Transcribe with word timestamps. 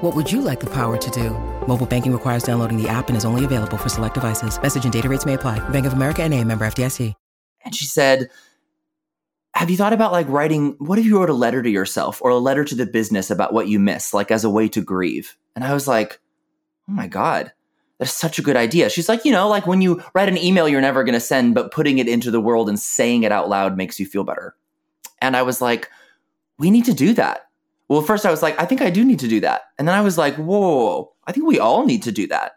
What 0.00 0.14
would 0.14 0.30
you 0.30 0.42
like 0.42 0.60
the 0.60 0.70
power 0.70 0.96
to 0.96 1.10
do? 1.10 1.30
Mobile 1.66 1.84
banking 1.84 2.12
requires 2.12 2.44
downloading 2.44 2.80
the 2.80 2.88
app 2.88 3.08
and 3.08 3.16
is 3.16 3.24
only 3.24 3.44
available 3.44 3.76
for 3.76 3.88
select 3.88 4.14
devices. 4.14 4.62
Message 4.62 4.84
and 4.84 4.92
data 4.92 5.08
rates 5.08 5.26
may 5.26 5.34
apply. 5.34 5.58
Bank 5.70 5.86
of 5.86 5.92
America 5.92 6.22
and 6.22 6.32
a 6.32 6.44
member 6.44 6.64
FDIC. 6.64 7.14
And 7.64 7.74
she 7.74 7.84
said, 7.84 8.30
have 9.54 9.70
you 9.70 9.76
thought 9.76 9.92
about 9.92 10.12
like 10.12 10.28
writing, 10.28 10.76
what 10.78 11.00
if 11.00 11.04
you 11.04 11.18
wrote 11.18 11.30
a 11.30 11.34
letter 11.34 11.64
to 11.64 11.68
yourself 11.68 12.22
or 12.22 12.30
a 12.30 12.38
letter 12.38 12.64
to 12.64 12.76
the 12.76 12.86
business 12.86 13.28
about 13.28 13.52
what 13.52 13.66
you 13.66 13.80
miss, 13.80 14.14
like 14.14 14.30
as 14.30 14.44
a 14.44 14.50
way 14.50 14.68
to 14.68 14.80
grieve? 14.80 15.36
And 15.56 15.64
I 15.64 15.74
was 15.74 15.88
like, 15.88 16.20
oh 16.88 16.92
my 16.92 17.08
God, 17.08 17.52
that's 17.98 18.14
such 18.14 18.38
a 18.38 18.42
good 18.42 18.56
idea. 18.56 18.90
She's 18.90 19.08
like, 19.08 19.24
you 19.24 19.32
know, 19.32 19.48
like 19.48 19.66
when 19.66 19.80
you 19.80 20.00
write 20.14 20.28
an 20.28 20.38
email 20.38 20.68
you're 20.68 20.80
never 20.80 21.02
going 21.02 21.14
to 21.14 21.20
send, 21.20 21.56
but 21.56 21.72
putting 21.72 21.98
it 21.98 22.06
into 22.06 22.30
the 22.30 22.40
world 22.40 22.68
and 22.68 22.78
saying 22.78 23.24
it 23.24 23.32
out 23.32 23.48
loud 23.48 23.76
makes 23.76 23.98
you 23.98 24.06
feel 24.06 24.22
better. 24.22 24.54
And 25.20 25.36
I 25.36 25.42
was 25.42 25.60
like, 25.60 25.90
we 26.56 26.70
need 26.70 26.84
to 26.84 26.94
do 26.94 27.14
that. 27.14 27.47
Well, 27.88 28.02
first 28.02 28.26
I 28.26 28.30
was 28.30 28.42
like, 28.42 28.60
I 28.60 28.66
think 28.66 28.82
I 28.82 28.90
do 28.90 29.04
need 29.04 29.18
to 29.20 29.28
do 29.28 29.40
that. 29.40 29.62
And 29.78 29.88
then 29.88 29.94
I 29.94 30.02
was 30.02 30.18
like, 30.18 30.34
whoa, 30.36 31.12
I 31.26 31.32
think 31.32 31.46
we 31.46 31.58
all 31.58 31.86
need 31.86 32.02
to 32.02 32.12
do 32.12 32.26
that. 32.28 32.52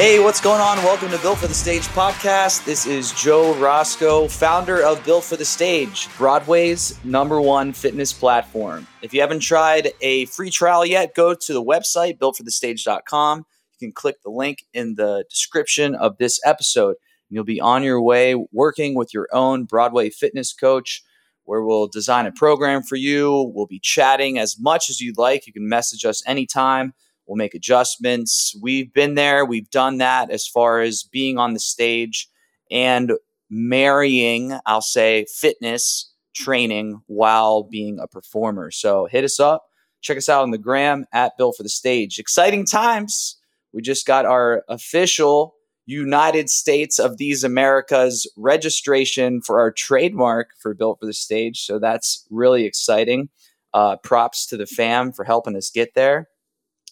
Hey, 0.00 0.18
what's 0.18 0.40
going 0.40 0.62
on? 0.62 0.78
Welcome 0.78 1.10
to 1.10 1.18
Built 1.18 1.40
for 1.40 1.46
the 1.46 1.52
Stage 1.52 1.82
podcast. 1.88 2.64
This 2.64 2.86
is 2.86 3.12
Joe 3.12 3.52
Roscoe, 3.56 4.28
founder 4.28 4.82
of 4.82 5.04
Built 5.04 5.24
for 5.24 5.36
the 5.36 5.44
Stage, 5.44 6.08
Broadway's 6.16 6.98
number 7.04 7.38
one 7.38 7.74
fitness 7.74 8.10
platform. 8.10 8.86
If 9.02 9.12
you 9.12 9.20
haven't 9.20 9.40
tried 9.40 9.92
a 10.00 10.24
free 10.24 10.48
trial 10.48 10.86
yet, 10.86 11.14
go 11.14 11.34
to 11.34 11.52
the 11.52 11.62
website, 11.62 12.16
builtforthestage.com. 12.16 13.40
You 13.40 13.88
can 13.88 13.92
click 13.92 14.22
the 14.22 14.30
link 14.30 14.64
in 14.72 14.94
the 14.94 15.26
description 15.28 15.94
of 15.94 16.16
this 16.16 16.40
episode. 16.46 16.96
And 17.28 17.34
You'll 17.34 17.44
be 17.44 17.60
on 17.60 17.82
your 17.82 18.00
way 18.00 18.34
working 18.52 18.94
with 18.94 19.12
your 19.12 19.28
own 19.34 19.64
Broadway 19.64 20.08
fitness 20.08 20.54
coach, 20.54 21.02
where 21.44 21.62
we'll 21.62 21.88
design 21.88 22.24
a 22.24 22.32
program 22.32 22.82
for 22.82 22.96
you. 22.96 23.52
We'll 23.54 23.66
be 23.66 23.80
chatting 23.80 24.38
as 24.38 24.58
much 24.58 24.88
as 24.88 25.02
you'd 25.02 25.18
like. 25.18 25.46
You 25.46 25.52
can 25.52 25.68
message 25.68 26.06
us 26.06 26.22
anytime 26.26 26.94
We'll 27.30 27.36
make 27.36 27.54
adjustments. 27.54 28.56
We've 28.60 28.92
been 28.92 29.14
there, 29.14 29.44
we've 29.44 29.70
done 29.70 29.98
that 29.98 30.30
as 30.32 30.48
far 30.48 30.80
as 30.80 31.04
being 31.04 31.38
on 31.38 31.54
the 31.54 31.60
stage 31.60 32.28
and 32.72 33.12
marrying, 33.48 34.58
I'll 34.66 34.82
say, 34.82 35.26
fitness 35.32 36.12
training 36.34 37.02
while 37.06 37.62
being 37.62 38.00
a 38.00 38.08
performer. 38.08 38.72
So 38.72 39.06
hit 39.06 39.22
us 39.22 39.38
up. 39.38 39.62
Check 40.00 40.16
us 40.16 40.28
out 40.28 40.42
on 40.42 40.50
the 40.50 40.58
gram 40.58 41.04
at 41.12 41.36
Built 41.38 41.56
for 41.56 41.62
the 41.62 41.68
Stage. 41.68 42.18
Exciting 42.18 42.66
times. 42.66 43.36
We 43.72 43.80
just 43.80 44.08
got 44.08 44.26
our 44.26 44.64
official 44.68 45.54
United 45.86 46.50
States 46.50 46.98
of 46.98 47.18
These 47.18 47.44
Americas 47.44 48.26
registration 48.36 49.40
for 49.40 49.60
our 49.60 49.70
trademark 49.70 50.48
for 50.60 50.74
Built 50.74 50.98
for 50.98 51.06
the 51.06 51.12
Stage. 51.12 51.64
So 51.64 51.78
that's 51.78 52.26
really 52.28 52.64
exciting. 52.64 53.28
Uh, 53.72 53.98
props 53.98 54.46
to 54.46 54.56
the 54.56 54.66
fam 54.66 55.12
for 55.12 55.24
helping 55.24 55.54
us 55.54 55.70
get 55.70 55.94
there. 55.94 56.26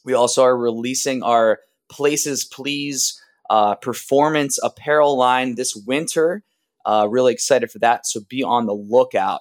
We 0.09 0.15
also 0.15 0.43
are 0.43 0.57
releasing 0.57 1.23
our 1.23 1.59
Places 1.91 2.43
Please 2.43 3.21
uh, 3.51 3.75
performance 3.75 4.59
apparel 4.63 5.19
line 5.19 5.55
this 5.55 5.77
winter. 5.77 6.45
Uh, 6.87 7.07
really 7.11 7.35
excited 7.35 7.71
for 7.71 7.79
that. 7.81 8.07
So 8.07 8.21
be 8.27 8.43
on 8.43 8.65
the 8.65 8.73
lookout. 8.73 9.41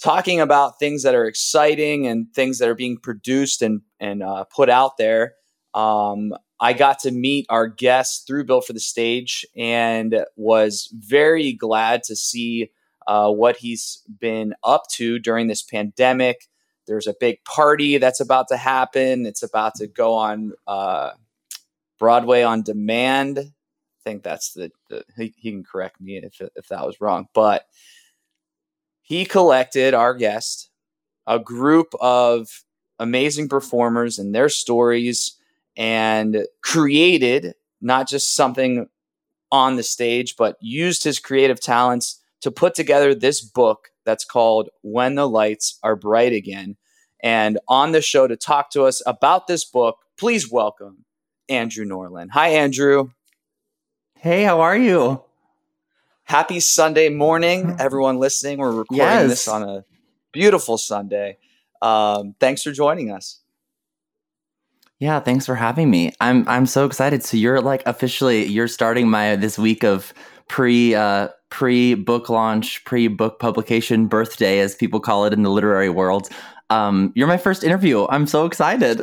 Talking 0.00 0.40
about 0.40 0.78
things 0.78 1.02
that 1.02 1.16
are 1.16 1.26
exciting 1.26 2.06
and 2.06 2.32
things 2.32 2.58
that 2.58 2.68
are 2.68 2.76
being 2.76 2.98
produced 2.98 3.62
and, 3.62 3.80
and 3.98 4.22
uh, 4.22 4.44
put 4.44 4.70
out 4.70 4.96
there. 4.96 5.34
Um, 5.74 6.34
I 6.60 6.72
got 6.72 7.00
to 7.00 7.10
meet 7.10 7.46
our 7.50 7.66
guest 7.66 8.28
through 8.28 8.44
Built 8.44 8.66
for 8.68 8.72
the 8.72 8.78
Stage 8.78 9.44
and 9.56 10.24
was 10.36 10.88
very 10.94 11.52
glad 11.52 12.04
to 12.04 12.14
see 12.14 12.70
uh, 13.08 13.28
what 13.32 13.56
he's 13.56 14.04
been 14.20 14.54
up 14.62 14.84
to 14.92 15.18
during 15.18 15.48
this 15.48 15.64
pandemic. 15.64 16.46
There's 16.90 17.06
a 17.06 17.14
big 17.20 17.44
party 17.44 17.98
that's 17.98 18.18
about 18.18 18.48
to 18.48 18.56
happen. 18.56 19.24
It's 19.24 19.44
about 19.44 19.76
to 19.76 19.86
go 19.86 20.14
on 20.14 20.54
uh, 20.66 21.12
Broadway 22.00 22.42
on 22.42 22.62
demand. 22.62 23.38
I 23.38 24.00
think 24.02 24.24
that's 24.24 24.54
the, 24.54 24.72
the 24.88 25.04
he, 25.16 25.32
he, 25.36 25.52
can 25.52 25.62
correct 25.62 26.00
me 26.00 26.16
if 26.16 26.40
if 26.56 26.66
that 26.66 26.84
was 26.84 27.00
wrong, 27.00 27.28
but 27.32 27.66
he 29.02 29.24
collected 29.24 29.94
our 29.94 30.14
guest 30.14 30.70
a 31.28 31.38
group 31.38 31.94
of 32.00 32.64
amazing 32.98 33.48
performers 33.48 34.18
and 34.18 34.34
their 34.34 34.48
stories 34.48 35.36
and 35.76 36.44
created 36.60 37.54
not 37.80 38.08
just 38.08 38.34
something 38.34 38.88
on 39.52 39.76
the 39.76 39.84
stage, 39.84 40.34
but 40.36 40.56
used 40.60 41.04
his 41.04 41.20
creative 41.20 41.60
talents 41.60 42.20
to 42.40 42.50
put 42.50 42.74
together 42.74 43.14
this 43.14 43.40
book 43.40 43.90
that's 44.04 44.24
called 44.24 44.70
When 44.82 45.14
the 45.14 45.28
Lights 45.28 45.78
Are 45.84 45.94
Bright 45.94 46.32
Again. 46.32 46.76
And 47.22 47.58
on 47.68 47.92
the 47.92 48.00
show 48.00 48.26
to 48.26 48.36
talk 48.36 48.70
to 48.70 48.84
us 48.84 49.02
about 49.06 49.46
this 49.46 49.64
book, 49.64 49.98
please 50.16 50.50
welcome 50.50 51.04
Andrew 51.48 51.84
Norlin. 51.84 52.28
Hi, 52.30 52.48
Andrew. 52.48 53.10
Hey, 54.16 54.42
how 54.44 54.60
are 54.60 54.76
you? 54.76 55.22
Happy 56.24 56.60
Sunday 56.60 57.08
morning, 57.08 57.76
everyone 57.80 58.18
listening. 58.18 58.58
We're 58.58 58.70
recording 58.70 58.98
yes. 58.98 59.28
this 59.28 59.48
on 59.48 59.62
a 59.62 59.84
beautiful 60.32 60.78
Sunday. 60.78 61.38
Um, 61.82 62.34
thanks 62.38 62.62
for 62.62 62.70
joining 62.70 63.10
us. 63.10 63.40
Yeah, 64.98 65.18
thanks 65.18 65.46
for 65.46 65.54
having 65.54 65.90
me. 65.90 66.12
I'm 66.20 66.46
I'm 66.46 66.66
so 66.66 66.84
excited. 66.84 67.24
So 67.24 67.36
you're 67.38 67.60
like 67.62 67.82
officially 67.86 68.44
you're 68.44 68.68
starting 68.68 69.08
my 69.08 69.34
this 69.34 69.58
week 69.58 69.82
of 69.82 70.12
pre 70.46 70.94
uh, 70.94 71.28
pre 71.48 71.94
book 71.94 72.28
launch, 72.28 72.84
pre 72.84 73.08
book 73.08 73.40
publication 73.40 74.06
birthday, 74.06 74.60
as 74.60 74.74
people 74.74 75.00
call 75.00 75.24
it 75.24 75.32
in 75.32 75.42
the 75.42 75.50
literary 75.50 75.88
world. 75.88 76.28
Um, 76.70 77.12
you're 77.14 77.26
my 77.26 77.36
first 77.36 77.64
interview. 77.64 78.06
I'm 78.08 78.26
so 78.26 78.46
excited. 78.46 79.02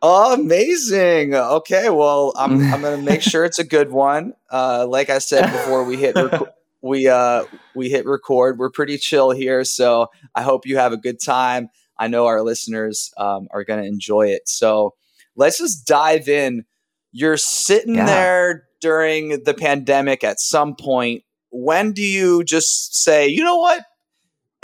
Oh, 0.00 0.34
amazing. 0.34 1.34
Okay, 1.34 1.90
well, 1.90 2.32
I'm 2.36 2.60
I'm 2.72 2.82
gonna 2.82 2.98
make 2.98 3.22
sure 3.22 3.44
it's 3.44 3.58
a 3.58 3.64
good 3.64 3.90
one. 3.90 4.34
Uh, 4.50 4.86
like 4.88 5.10
I 5.10 5.18
said 5.18 5.50
before, 5.50 5.84
we 5.84 5.96
hit 5.96 6.16
rec- 6.16 6.54
we 6.82 7.08
uh 7.08 7.44
we 7.74 7.90
hit 7.90 8.06
record. 8.06 8.58
We're 8.58 8.70
pretty 8.70 8.98
chill 8.98 9.30
here, 9.30 9.64
so 9.64 10.08
I 10.34 10.42
hope 10.42 10.66
you 10.66 10.78
have 10.78 10.92
a 10.92 10.96
good 10.96 11.20
time. 11.20 11.68
I 11.98 12.08
know 12.08 12.26
our 12.26 12.42
listeners 12.42 13.12
um, 13.16 13.48
are 13.50 13.64
gonna 13.64 13.82
enjoy 13.82 14.28
it. 14.28 14.48
So 14.48 14.94
let's 15.36 15.58
just 15.58 15.86
dive 15.86 16.28
in. 16.28 16.64
You're 17.10 17.36
sitting 17.36 17.96
yeah. 17.96 18.06
there 18.06 18.64
during 18.80 19.42
the 19.44 19.54
pandemic 19.54 20.22
at 20.22 20.40
some 20.40 20.76
point. 20.76 21.24
When 21.50 21.92
do 21.92 22.02
you 22.02 22.44
just 22.44 23.02
say, 23.02 23.26
you 23.26 23.42
know 23.42 23.56
what? 23.56 23.82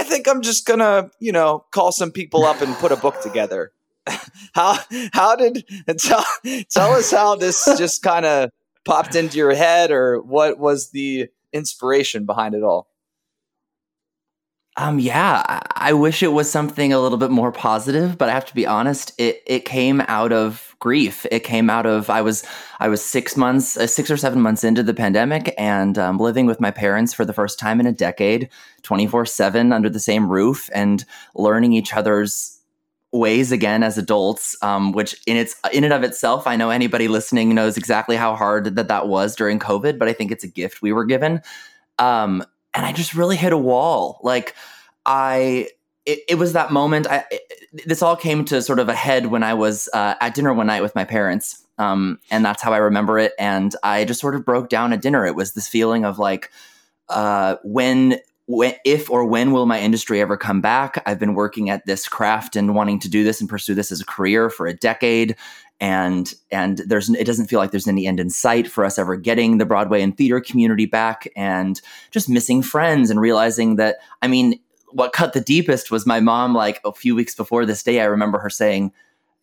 I 0.04 0.06
think 0.06 0.28
I'm 0.28 0.42
just 0.42 0.66
gonna, 0.66 1.10
you 1.18 1.32
know, 1.32 1.64
call 1.70 1.90
some 1.90 2.12
people 2.12 2.44
up 2.44 2.60
and 2.60 2.74
put 2.74 2.92
a 2.92 2.96
book 2.96 3.22
together. 3.22 3.72
how 4.54 4.78
how 5.14 5.34
did 5.34 5.64
tell 5.98 6.26
tell 6.70 6.92
us 6.92 7.10
how 7.10 7.36
this 7.36 7.64
just 7.78 8.02
kind 8.02 8.26
of 8.26 8.50
popped 8.84 9.14
into 9.14 9.38
your 9.38 9.54
head, 9.54 9.90
or 9.90 10.20
what 10.20 10.58
was 10.58 10.90
the 10.90 11.28
inspiration 11.54 12.26
behind 12.26 12.54
it 12.54 12.62
all? 12.62 12.86
Um, 14.76 14.98
yeah, 14.98 15.60
I 15.74 15.94
wish 15.94 16.22
it 16.22 16.32
was 16.32 16.50
something 16.50 16.92
a 16.92 17.00
little 17.00 17.16
bit 17.16 17.30
more 17.30 17.50
positive, 17.50 18.18
but 18.18 18.28
I 18.28 18.32
have 18.32 18.44
to 18.46 18.54
be 18.54 18.66
honest. 18.66 19.14
It 19.16 19.42
it 19.46 19.64
came 19.64 20.02
out 20.02 20.32
of 20.32 20.73
grief. 20.84 21.24
It 21.30 21.40
came 21.40 21.70
out 21.70 21.86
of 21.86 22.10
I 22.10 22.20
was 22.20 22.44
I 22.78 22.88
was 22.88 23.02
six 23.02 23.38
months, 23.38 23.78
uh, 23.78 23.86
six 23.86 24.10
or 24.10 24.18
seven 24.18 24.42
months 24.42 24.62
into 24.62 24.82
the 24.82 24.92
pandemic, 24.92 25.54
and 25.56 25.96
um, 25.96 26.18
living 26.18 26.44
with 26.44 26.60
my 26.60 26.70
parents 26.70 27.14
for 27.14 27.24
the 27.24 27.32
first 27.32 27.58
time 27.58 27.80
in 27.80 27.86
a 27.86 27.92
decade, 27.92 28.50
twenty 28.82 29.06
four 29.06 29.24
seven 29.24 29.72
under 29.72 29.88
the 29.88 29.98
same 29.98 30.30
roof, 30.30 30.68
and 30.74 31.06
learning 31.34 31.72
each 31.72 31.94
other's 31.94 32.60
ways 33.12 33.50
again 33.50 33.82
as 33.82 33.96
adults. 33.96 34.56
Um, 34.60 34.92
which 34.92 35.16
in 35.26 35.38
its 35.38 35.56
in 35.72 35.84
and 35.84 35.94
of 35.94 36.02
itself, 36.02 36.46
I 36.46 36.56
know 36.56 36.68
anybody 36.68 37.08
listening 37.08 37.54
knows 37.54 37.78
exactly 37.78 38.16
how 38.16 38.36
hard 38.36 38.76
that 38.76 38.88
that 38.88 39.08
was 39.08 39.34
during 39.34 39.58
COVID, 39.58 39.98
but 39.98 40.08
I 40.08 40.12
think 40.12 40.30
it's 40.30 40.44
a 40.44 40.48
gift 40.48 40.82
we 40.82 40.92
were 40.92 41.06
given. 41.06 41.40
Um, 41.98 42.44
and 42.74 42.84
I 42.84 42.92
just 42.92 43.14
really 43.14 43.36
hit 43.36 43.54
a 43.54 43.58
wall. 43.58 44.20
Like 44.22 44.54
I, 45.06 45.68
it, 46.06 46.20
it 46.28 46.34
was 46.36 46.52
that 46.52 46.72
moment. 46.72 47.06
I, 47.06 47.24
it, 47.30 47.86
this 47.86 48.02
all 48.02 48.16
came 48.16 48.44
to 48.46 48.62
sort 48.62 48.78
of 48.78 48.88
a 48.88 48.94
head 48.94 49.26
when 49.26 49.42
I 49.42 49.54
was 49.54 49.88
uh, 49.92 50.14
at 50.20 50.34
dinner 50.34 50.52
one 50.52 50.66
night 50.66 50.82
with 50.82 50.94
my 50.94 51.04
parents, 51.04 51.64
um, 51.78 52.18
and 52.30 52.44
that's 52.44 52.62
how 52.62 52.72
I 52.72 52.78
remember 52.78 53.18
it. 53.18 53.32
And 53.38 53.74
I 53.82 54.04
just 54.04 54.20
sort 54.20 54.34
of 54.34 54.44
broke 54.44 54.68
down 54.68 54.92
at 54.92 55.02
dinner. 55.02 55.26
It 55.26 55.34
was 55.34 55.54
this 55.54 55.68
feeling 55.68 56.04
of 56.04 56.18
like, 56.18 56.50
uh, 57.08 57.56
when 57.62 58.18
when, 58.46 58.74
if 58.84 59.10
or 59.10 59.24
when 59.24 59.52
will 59.52 59.64
my 59.64 59.80
industry 59.80 60.20
ever 60.20 60.36
come 60.36 60.60
back? 60.60 61.02
I've 61.06 61.18
been 61.18 61.34
working 61.34 61.70
at 61.70 61.86
this 61.86 62.06
craft 62.06 62.56
and 62.56 62.74
wanting 62.74 62.98
to 63.00 63.08
do 63.08 63.24
this 63.24 63.40
and 63.40 63.48
pursue 63.48 63.74
this 63.74 63.90
as 63.90 64.02
a 64.02 64.06
career 64.06 64.50
for 64.50 64.66
a 64.66 64.74
decade 64.74 65.36
and 65.80 66.34
and 66.50 66.78
there's 66.86 67.10
it 67.10 67.24
doesn't 67.24 67.48
feel 67.48 67.58
like 67.58 67.70
there's 67.70 67.88
any 67.88 68.06
end 68.06 68.20
in 68.20 68.30
sight 68.30 68.68
for 68.68 68.84
us 68.84 68.98
ever 68.98 69.16
getting 69.16 69.58
the 69.58 69.66
Broadway 69.66 70.02
and 70.02 70.16
theater 70.16 70.40
community 70.40 70.86
back 70.86 71.26
and 71.36 71.80
just 72.10 72.28
missing 72.28 72.62
friends 72.62 73.10
and 73.10 73.20
realizing 73.20 73.76
that 73.76 73.96
I 74.22 74.28
mean 74.28 74.60
what 74.94 75.12
cut 75.12 75.32
the 75.32 75.40
deepest 75.40 75.90
was 75.90 76.06
my 76.06 76.20
mom 76.20 76.54
like 76.54 76.80
a 76.84 76.92
few 76.92 77.14
weeks 77.14 77.34
before 77.34 77.66
this 77.66 77.82
day 77.82 78.00
I 78.00 78.04
remember 78.04 78.38
her 78.38 78.50
saying 78.50 78.92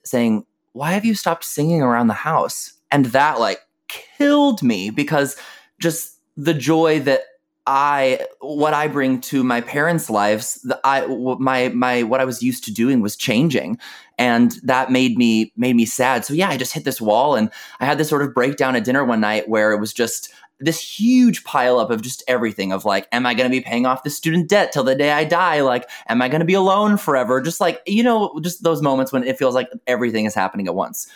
saying 0.03 0.45
why 0.73 0.91
have 0.93 1.05
you 1.05 1.13
stopped 1.13 1.43
singing 1.43 1.81
around 1.81 2.07
the 2.07 2.13
house 2.13 2.73
and 2.91 3.05
that 3.07 3.39
like 3.39 3.59
killed 3.87 4.63
me 4.63 4.89
because 4.89 5.35
just 5.79 6.17
the 6.37 6.53
joy 6.53 6.99
that 7.01 7.21
I 7.67 8.25
what 8.39 8.73
I 8.73 8.87
bring 8.87 9.21
to 9.21 9.43
my 9.43 9.61
parents' 9.61 10.09
lives, 10.09 10.55
the, 10.63 10.79
I 10.83 11.05
my 11.39 11.69
my 11.69 12.03
what 12.03 12.19
I 12.19 12.25
was 12.25 12.41
used 12.41 12.63
to 12.65 12.73
doing 12.73 13.01
was 13.01 13.15
changing, 13.15 13.77
and 14.17 14.53
that 14.63 14.91
made 14.91 15.17
me 15.17 15.53
made 15.55 15.75
me 15.75 15.85
sad. 15.85 16.25
So 16.25 16.33
yeah, 16.33 16.49
I 16.49 16.57
just 16.57 16.73
hit 16.73 16.85
this 16.85 16.99
wall, 16.99 17.35
and 17.35 17.51
I 17.79 17.85
had 17.85 17.99
this 17.99 18.09
sort 18.09 18.23
of 18.23 18.33
breakdown 18.33 18.75
at 18.75 18.83
dinner 18.83 19.05
one 19.05 19.21
night 19.21 19.47
where 19.47 19.71
it 19.73 19.79
was 19.79 19.93
just 19.93 20.33
this 20.61 20.79
huge 20.79 21.43
pile 21.43 21.79
up 21.79 21.89
of 21.89 22.01
just 22.01 22.23
everything 22.27 22.71
of 22.71 22.85
like, 22.85 23.07
am 23.11 23.25
I 23.25 23.33
going 23.33 23.49
to 23.49 23.55
be 23.55 23.61
paying 23.61 23.85
off 23.85 24.03
the 24.03 24.09
student 24.09 24.47
debt 24.47 24.71
till 24.71 24.83
the 24.83 24.95
day 24.95 25.11
I 25.11 25.23
die? 25.23 25.61
Like, 25.61 25.89
am 26.07 26.21
I 26.21 26.29
going 26.29 26.39
to 26.39 26.45
be 26.45 26.53
alone 26.53 26.97
forever? 26.97 27.41
Just 27.41 27.59
like 27.59 27.81
you 27.85 28.03
know, 28.03 28.39
just 28.41 28.63
those 28.63 28.81
moments 28.81 29.11
when 29.11 29.23
it 29.23 29.37
feels 29.37 29.55
like 29.55 29.69
everything 29.87 30.25
is 30.25 30.35
happening 30.35 30.67
at 30.67 30.75
once. 30.75 31.07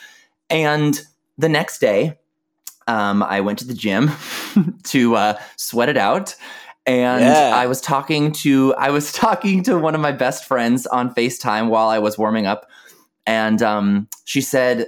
And 0.50 1.00
the 1.38 1.50
next 1.50 1.80
day, 1.80 2.18
um, 2.88 3.24
I 3.24 3.42
went 3.42 3.60
to 3.60 3.68
the 3.68 3.74
gym 3.74 4.12
to 4.84 5.16
uh, 5.16 5.40
sweat 5.58 5.90
it 5.90 5.98
out. 5.98 6.36
And 6.88 7.24
yeah. 7.24 7.52
I 7.56 7.66
was 7.66 7.82
talking 7.82 8.32
to 8.34 8.74
I 8.76 8.92
was 8.92 9.12
talking 9.14 9.64
to 9.64 9.78
one 9.78 9.96
of 9.96 10.02
my 10.02 10.12
best 10.12 10.46
friends 10.46 10.86
on 10.88 11.14
FaceTime 11.14 11.70
while 11.70 11.90
I 11.90 12.00
was 12.00 12.18
warming 12.18 12.46
up, 12.46 12.70
and 13.26 13.62
um, 13.62 14.08
she 14.26 14.42
said 14.42 14.88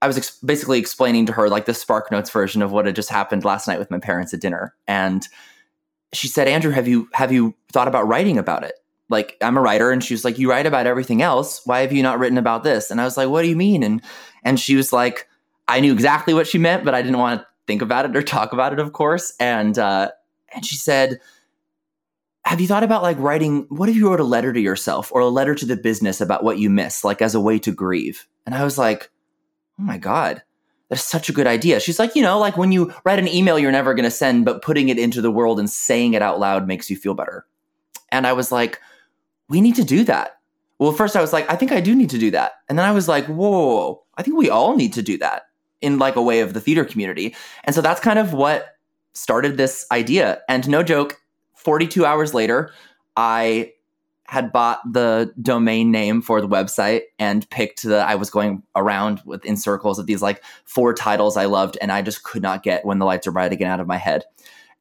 I 0.00 0.06
was 0.06 0.16
ex- 0.16 0.38
basically 0.40 0.78
explaining 0.78 1.26
to 1.26 1.32
her 1.32 1.48
like 1.48 1.66
the 1.66 1.74
Spark 1.74 2.10
Notes 2.10 2.30
version 2.30 2.62
of 2.62 2.70
what 2.70 2.86
had 2.86 2.94
just 2.94 3.10
happened 3.10 3.44
last 3.44 3.66
night 3.66 3.78
with 3.78 3.90
my 3.90 3.98
parents 3.98 4.32
at 4.32 4.40
dinner, 4.40 4.74
and 4.86 5.26
she 6.12 6.28
said, 6.28 6.48
"Andrew, 6.48 6.70
have 6.70 6.88
you 6.88 7.08
have 7.14 7.32
you 7.32 7.54
thought 7.72 7.88
about 7.88 8.06
writing 8.06 8.38
about 8.38 8.64
it?" 8.64 8.74
Like 9.08 9.36
I'm 9.40 9.56
a 9.56 9.60
writer, 9.60 9.90
and 9.90 10.02
she 10.02 10.14
was 10.14 10.24
like, 10.24 10.38
"You 10.38 10.50
write 10.50 10.66
about 10.66 10.86
everything 10.86 11.22
else. 11.22 11.62
Why 11.64 11.80
have 11.80 11.92
you 11.92 12.02
not 12.02 12.18
written 12.18 12.38
about 12.38 12.64
this?" 12.64 12.90
And 12.90 13.00
I 13.00 13.04
was 13.04 13.16
like, 13.16 13.28
"What 13.28 13.42
do 13.42 13.48
you 13.48 13.56
mean?" 13.56 13.82
And 13.82 14.02
and 14.44 14.60
she 14.60 14.76
was 14.76 14.92
like, 14.92 15.26
I 15.68 15.80
knew 15.80 15.92
exactly 15.92 16.32
what 16.34 16.46
she 16.46 16.58
meant, 16.58 16.84
but 16.84 16.94
I 16.94 17.02
didn't 17.02 17.18
want 17.18 17.42
to 17.42 17.46
think 17.66 17.82
about 17.82 18.06
it 18.06 18.16
or 18.16 18.22
talk 18.22 18.52
about 18.52 18.72
it, 18.72 18.78
of 18.78 18.94
course. 18.94 19.34
And 19.38 19.78
uh, 19.78 20.10
and 20.54 20.64
she 20.64 20.76
said, 20.76 21.20
"Have 22.46 22.60
you 22.60 22.66
thought 22.66 22.82
about 22.82 23.02
like 23.02 23.18
writing? 23.18 23.66
What 23.68 23.90
if 23.90 23.94
you 23.94 24.08
wrote 24.08 24.20
a 24.20 24.24
letter 24.24 24.52
to 24.52 24.60
yourself 24.60 25.12
or 25.12 25.20
a 25.20 25.28
letter 25.28 25.54
to 25.54 25.66
the 25.66 25.76
business 25.76 26.20
about 26.20 26.42
what 26.42 26.58
you 26.58 26.70
miss, 26.70 27.04
like 27.04 27.20
as 27.20 27.34
a 27.34 27.40
way 27.40 27.58
to 27.60 27.70
grieve?" 27.70 28.26
And 28.46 28.54
I 28.54 28.64
was 28.64 28.78
like, 28.78 29.10
"Oh 29.78 29.82
my 29.82 29.98
god." 29.98 30.42
That's 30.88 31.04
such 31.04 31.28
a 31.28 31.32
good 31.32 31.46
idea. 31.46 31.80
She's 31.80 31.98
like, 31.98 32.16
you 32.16 32.22
know, 32.22 32.38
like 32.38 32.56
when 32.56 32.72
you 32.72 32.92
write 33.04 33.18
an 33.18 33.28
email 33.28 33.58
you're 33.58 33.70
never 33.70 33.92
going 33.92 34.04
to 34.04 34.10
send, 34.10 34.46
but 34.46 34.62
putting 34.62 34.88
it 34.88 34.98
into 34.98 35.20
the 35.20 35.30
world 35.30 35.58
and 35.58 35.68
saying 35.68 36.14
it 36.14 36.22
out 36.22 36.40
loud 36.40 36.66
makes 36.66 36.88
you 36.88 36.96
feel 36.96 37.12
better. 37.12 37.44
And 38.10 38.26
I 38.26 38.32
was 38.32 38.50
like, 38.50 38.80
we 39.48 39.60
need 39.60 39.74
to 39.76 39.84
do 39.84 40.02
that. 40.04 40.38
Well, 40.78 40.92
first 40.92 41.16
I 41.16 41.20
was 41.20 41.32
like, 41.32 41.50
I 41.50 41.56
think 41.56 41.72
I 41.72 41.80
do 41.80 41.94
need 41.94 42.10
to 42.10 42.18
do 42.18 42.30
that. 42.30 42.52
And 42.68 42.78
then 42.78 42.86
I 42.86 42.92
was 42.92 43.08
like, 43.08 43.26
whoa, 43.26 44.02
I 44.16 44.22
think 44.22 44.36
we 44.36 44.48
all 44.48 44.76
need 44.76 44.92
to 44.94 45.02
do 45.02 45.18
that 45.18 45.42
in 45.80 45.98
like 45.98 46.16
a 46.16 46.22
way 46.22 46.40
of 46.40 46.54
the 46.54 46.60
theater 46.60 46.84
community. 46.84 47.34
And 47.64 47.74
so 47.74 47.80
that's 47.80 48.00
kind 48.00 48.18
of 48.18 48.32
what 48.32 48.76
started 49.12 49.56
this 49.56 49.84
idea. 49.90 50.40
And 50.48 50.68
no 50.68 50.82
joke, 50.82 51.20
42 51.56 52.04
hours 52.04 52.32
later, 52.32 52.72
I 53.16 53.72
had 54.28 54.52
bought 54.52 54.80
the 54.92 55.32
domain 55.40 55.90
name 55.90 56.20
for 56.20 56.42
the 56.42 56.48
website 56.48 57.00
and 57.18 57.48
picked 57.48 57.82
the 57.82 57.96
I 57.96 58.14
was 58.14 58.28
going 58.28 58.62
around 58.76 59.22
with 59.24 59.42
in 59.46 59.56
circles 59.56 59.98
of 59.98 60.04
these 60.04 60.20
like 60.20 60.44
four 60.66 60.92
titles 60.92 61.38
I 61.38 61.46
loved 61.46 61.78
and 61.80 61.90
I 61.90 62.02
just 62.02 62.24
could 62.24 62.42
not 62.42 62.62
get 62.62 62.84
when 62.84 62.98
the 62.98 63.06
lights 63.06 63.26
are 63.26 63.32
bright 63.32 63.52
again 63.52 63.70
out 63.70 63.80
of 63.80 63.86
my 63.86 63.96
head. 63.96 64.24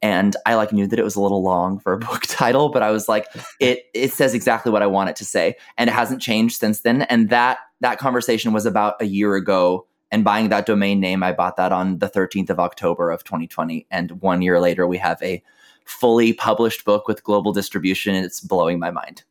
And 0.02 0.36
I 0.46 0.56
like 0.56 0.74
knew 0.74 0.86
that 0.86 1.00
it 1.00 1.04
was 1.04 1.16
a 1.16 1.22
little 1.22 1.42
long 1.42 1.80
for 1.80 1.94
a 1.94 1.98
book 2.08 2.24
title, 2.24 2.68
but 2.68 2.84
I 2.84 2.92
was 2.92 3.08
like, 3.08 3.26
it 3.62 3.86
it 3.94 4.12
says 4.12 4.34
exactly 4.34 4.70
what 4.70 4.84
I 4.84 4.88
want 4.88 5.12
it 5.12 5.16
to 5.16 5.26
say. 5.26 5.56
And 5.78 5.90
it 5.90 5.94
hasn't 5.94 6.22
changed 6.22 6.60
since 6.60 6.82
then. 6.82 7.04
And 7.04 7.30
that 7.30 7.60
that 7.80 8.00
conversation 8.00 8.52
was 8.52 8.66
about 8.66 9.02
a 9.02 9.06
year 9.06 9.36
ago 9.36 9.88
and 10.12 10.26
buying 10.26 10.50
that 10.50 10.66
domain 10.66 11.00
name, 11.00 11.24
I 11.24 11.32
bought 11.32 11.56
that 11.56 11.72
on 11.72 12.00
the 12.00 12.10
13th 12.10 12.50
of 12.50 12.60
October 12.60 13.12
of 13.12 13.24
2020. 13.24 13.88
And 13.92 14.12
one 14.22 14.42
year 14.42 14.60
later, 14.60 14.86
we 14.88 14.98
have 14.98 15.22
a 15.22 15.42
fully 15.86 16.34
published 16.34 16.84
book 16.84 17.08
with 17.08 17.24
global 17.24 17.54
distribution. 17.54 18.14
And 18.14 18.26
it's 18.26 18.42
blowing 18.42 18.78
my 18.80 18.92
mind. 18.92 19.24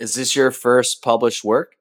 Is 0.00 0.14
this 0.14 0.34
your 0.34 0.50
first 0.50 1.02
published 1.02 1.44
work? 1.44 1.76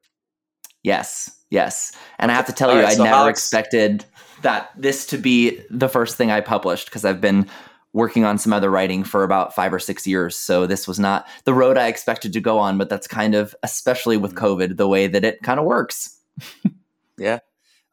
Yes, 0.83 1.31
yes. 1.49 1.93
And 2.19 2.31
I 2.31 2.35
have 2.35 2.45
to 2.47 2.53
tell 2.53 2.69
All 2.69 2.75
you, 2.75 2.81
right, 2.81 2.91
I 2.91 2.95
so 2.95 3.03
never 3.03 3.15
Alex- 3.15 3.39
expected 3.39 4.05
that 4.41 4.71
this 4.77 5.05
to 5.07 5.17
be 5.17 5.61
the 5.69 5.89
first 5.89 6.15
thing 6.15 6.31
I 6.31 6.41
published 6.41 6.85
because 6.85 7.05
I've 7.05 7.21
been 7.21 7.49
working 7.93 8.23
on 8.23 8.37
some 8.37 8.53
other 8.53 8.69
writing 8.69 9.03
for 9.03 9.23
about 9.23 9.55
five 9.55 9.73
or 9.73 9.79
six 9.79 10.05
years. 10.05 10.35
So 10.35 10.67
this 10.67 10.87
was 10.87 10.99
not 10.99 11.27
the 11.45 11.53
road 11.53 11.77
I 11.77 11.87
expected 11.87 12.33
to 12.33 12.39
go 12.39 12.59
on, 12.59 12.77
but 12.77 12.87
that's 12.87 13.07
kind 13.07 13.33
of, 13.33 13.55
especially 13.63 14.15
with 14.15 14.35
mm. 14.35 14.37
COVID, 14.37 14.77
the 14.77 14.87
way 14.87 15.07
that 15.07 15.25
it 15.25 15.41
kind 15.41 15.59
of 15.59 15.65
works. 15.65 16.17
yeah. 17.17 17.39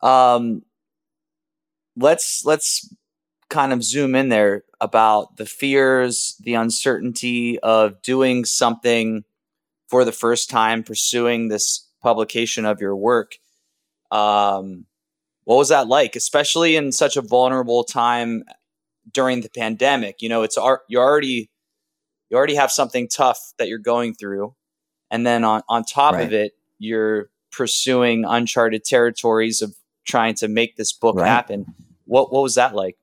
Um, 0.02 0.62
let's 1.96 2.44
let's 2.44 2.94
kind 3.48 3.72
of 3.72 3.82
zoom 3.82 4.14
in 4.14 4.28
there 4.28 4.64
about 4.80 5.36
the 5.36 5.46
fears, 5.46 6.36
the 6.40 6.54
uncertainty 6.54 7.58
of 7.60 8.02
doing 8.02 8.44
something 8.44 9.24
for 9.88 10.04
the 10.04 10.12
first 10.12 10.50
time, 10.50 10.82
pursuing 10.82 11.48
this 11.48 11.88
publication 12.02 12.64
of 12.64 12.80
your 12.80 12.96
work. 12.96 13.36
Um, 14.10 14.86
what 15.44 15.56
was 15.56 15.68
that 15.68 15.88
like, 15.88 16.16
especially 16.16 16.76
in 16.76 16.92
such 16.92 17.16
a 17.16 17.22
vulnerable 17.22 17.84
time 17.84 18.44
during 19.12 19.40
the 19.40 19.50
pandemic? 19.50 20.22
You 20.22 20.28
know, 20.28 20.42
it's 20.42 20.56
you 20.88 20.98
already 20.98 21.50
you 22.30 22.36
already 22.36 22.56
have 22.56 22.72
something 22.72 23.08
tough 23.08 23.38
that 23.58 23.68
you're 23.68 23.78
going 23.78 24.14
through, 24.14 24.54
and 25.10 25.26
then 25.26 25.44
on 25.44 25.62
on 25.68 25.84
top 25.84 26.14
right. 26.14 26.26
of 26.26 26.32
it, 26.32 26.52
you're 26.78 27.30
pursuing 27.52 28.24
uncharted 28.24 28.84
territories 28.84 29.62
of 29.62 29.74
trying 30.04 30.34
to 30.34 30.48
make 30.48 30.76
this 30.76 30.92
book 30.92 31.16
right. 31.16 31.26
happen. 31.26 31.74
What 32.04 32.32
what 32.32 32.42
was 32.42 32.56
that 32.56 32.74
like? 32.74 32.96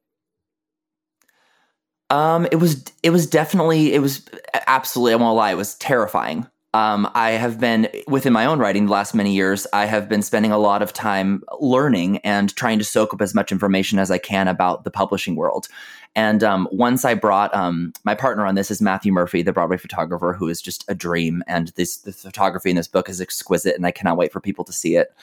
Um, 2.09 2.45
it 2.51 2.57
was 2.57 2.83
it 3.01 3.09
was 3.09 3.25
definitely 3.25 3.93
it 3.93 3.99
was 3.99 4.27
absolutely 4.67 5.13
I 5.13 5.15
won't 5.15 5.35
lie 5.35 5.51
it 5.51 5.55
was 5.57 5.75
terrifying. 5.75 6.47
Um, 6.73 7.07
I 7.13 7.31
have 7.31 7.59
been 7.59 7.87
within 8.07 8.33
my 8.33 8.45
own 8.45 8.57
writing 8.57 8.87
the 8.87 8.91
last 8.91 9.13
many 9.13 9.31
years. 9.31 9.67
I 9.73 9.85
have 9.85 10.09
been 10.09 10.23
spending 10.23 10.51
a 10.51 10.57
lot 10.57 10.81
of 10.81 10.91
time 10.91 11.43
learning 11.59 12.17
and 12.19 12.55
trying 12.55 12.79
to 12.79 12.85
soak 12.85 13.13
up 13.13 13.21
as 13.21 13.35
much 13.35 13.51
information 13.51 13.99
as 13.99 14.09
I 14.09 14.17
can 14.17 14.47
about 14.47 14.83
the 14.83 14.89
publishing 14.89 15.35
world. 15.35 15.67
And 16.15 16.43
um, 16.43 16.67
once 16.71 17.05
I 17.05 17.13
brought 17.13 17.53
um, 17.55 17.93
my 18.03 18.15
partner 18.15 18.45
on 18.45 18.55
this 18.55 18.71
is 18.71 18.81
Matthew 18.81 19.11
Murphy, 19.11 19.43
the 19.43 19.53
Broadway 19.53 19.77
photographer, 19.77 20.33
who 20.33 20.47
is 20.47 20.61
just 20.61 20.83
a 20.87 20.95
dream. 20.95 21.43
And 21.47 21.69
this 21.75 21.97
the 21.97 22.11
photography 22.11 22.71
in 22.71 22.75
this 22.75 22.87
book 22.87 23.07
is 23.07 23.21
exquisite, 23.21 23.75
and 23.75 23.85
I 23.85 23.91
cannot 23.91 24.17
wait 24.17 24.31
for 24.31 24.39
people 24.39 24.65
to 24.65 24.73
see 24.73 24.95
it. 24.95 25.13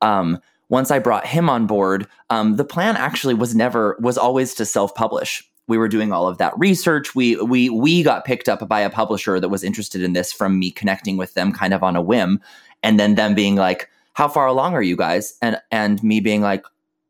Um, 0.00 0.38
once 0.70 0.90
I 0.90 0.98
brought 0.98 1.26
him 1.26 1.50
on 1.50 1.66
board, 1.66 2.06
um, 2.30 2.56
the 2.56 2.64
plan 2.64 2.96
actually 2.96 3.34
was 3.34 3.54
never 3.54 3.96
was 4.00 4.16
always 4.16 4.54
to 4.54 4.64
self 4.64 4.94
publish. 4.94 5.48
We 5.66 5.78
were 5.78 5.88
doing 5.88 6.12
all 6.12 6.28
of 6.28 6.38
that 6.38 6.52
research. 6.58 7.14
We 7.14 7.36
we 7.36 7.70
we 7.70 8.02
got 8.02 8.24
picked 8.24 8.48
up 8.48 8.66
by 8.68 8.80
a 8.80 8.90
publisher 8.90 9.40
that 9.40 9.48
was 9.48 9.64
interested 9.64 10.02
in 10.02 10.12
this 10.12 10.32
from 10.32 10.58
me 10.58 10.70
connecting 10.70 11.16
with 11.16 11.34
them 11.34 11.52
kind 11.52 11.72
of 11.72 11.82
on 11.82 11.96
a 11.96 12.02
whim, 12.02 12.40
and 12.82 13.00
then 13.00 13.14
them 13.14 13.34
being 13.34 13.56
like, 13.56 13.88
"How 14.12 14.28
far 14.28 14.46
along 14.46 14.74
are 14.74 14.82
you 14.82 14.96
guys?" 14.96 15.36
and 15.40 15.58
and 15.70 16.02
me 16.02 16.20
being 16.20 16.42
like, 16.42 16.64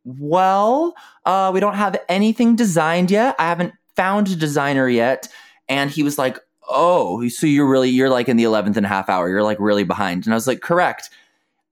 "Well, 0.05 0.95
uh, 1.25 1.51
we 1.53 1.61
don't 1.61 1.75
have 1.75 1.97
anything 2.09 2.57
designed 2.57 3.11
yet. 3.11 3.35
I 3.39 3.45
haven't 3.45 3.75
found 3.97 4.29
a 4.29 4.37
designer 4.37 4.89
yet." 4.89 5.29
And 5.69 5.91
he 5.91 6.03
was 6.03 6.19
like, 6.19 6.39
oh, 6.69 7.27
so 7.29 7.47
you're 7.47 7.69
really, 7.69 7.91
you're 7.91 8.11
like 8.11 8.29
in 8.29 8.37
the 8.37 8.45
11th 8.45 8.77
and 8.77 8.87
a 8.87 8.89
half 8.89 9.09
hour. 9.09 9.29
You're 9.29 9.43
like 9.43 9.59
really 9.61 9.85
behind. 9.85 10.25
And 10.25 10.35
I 10.35 10.37
was 10.37 10.47
like, 10.47 10.61
correct. 10.61 11.11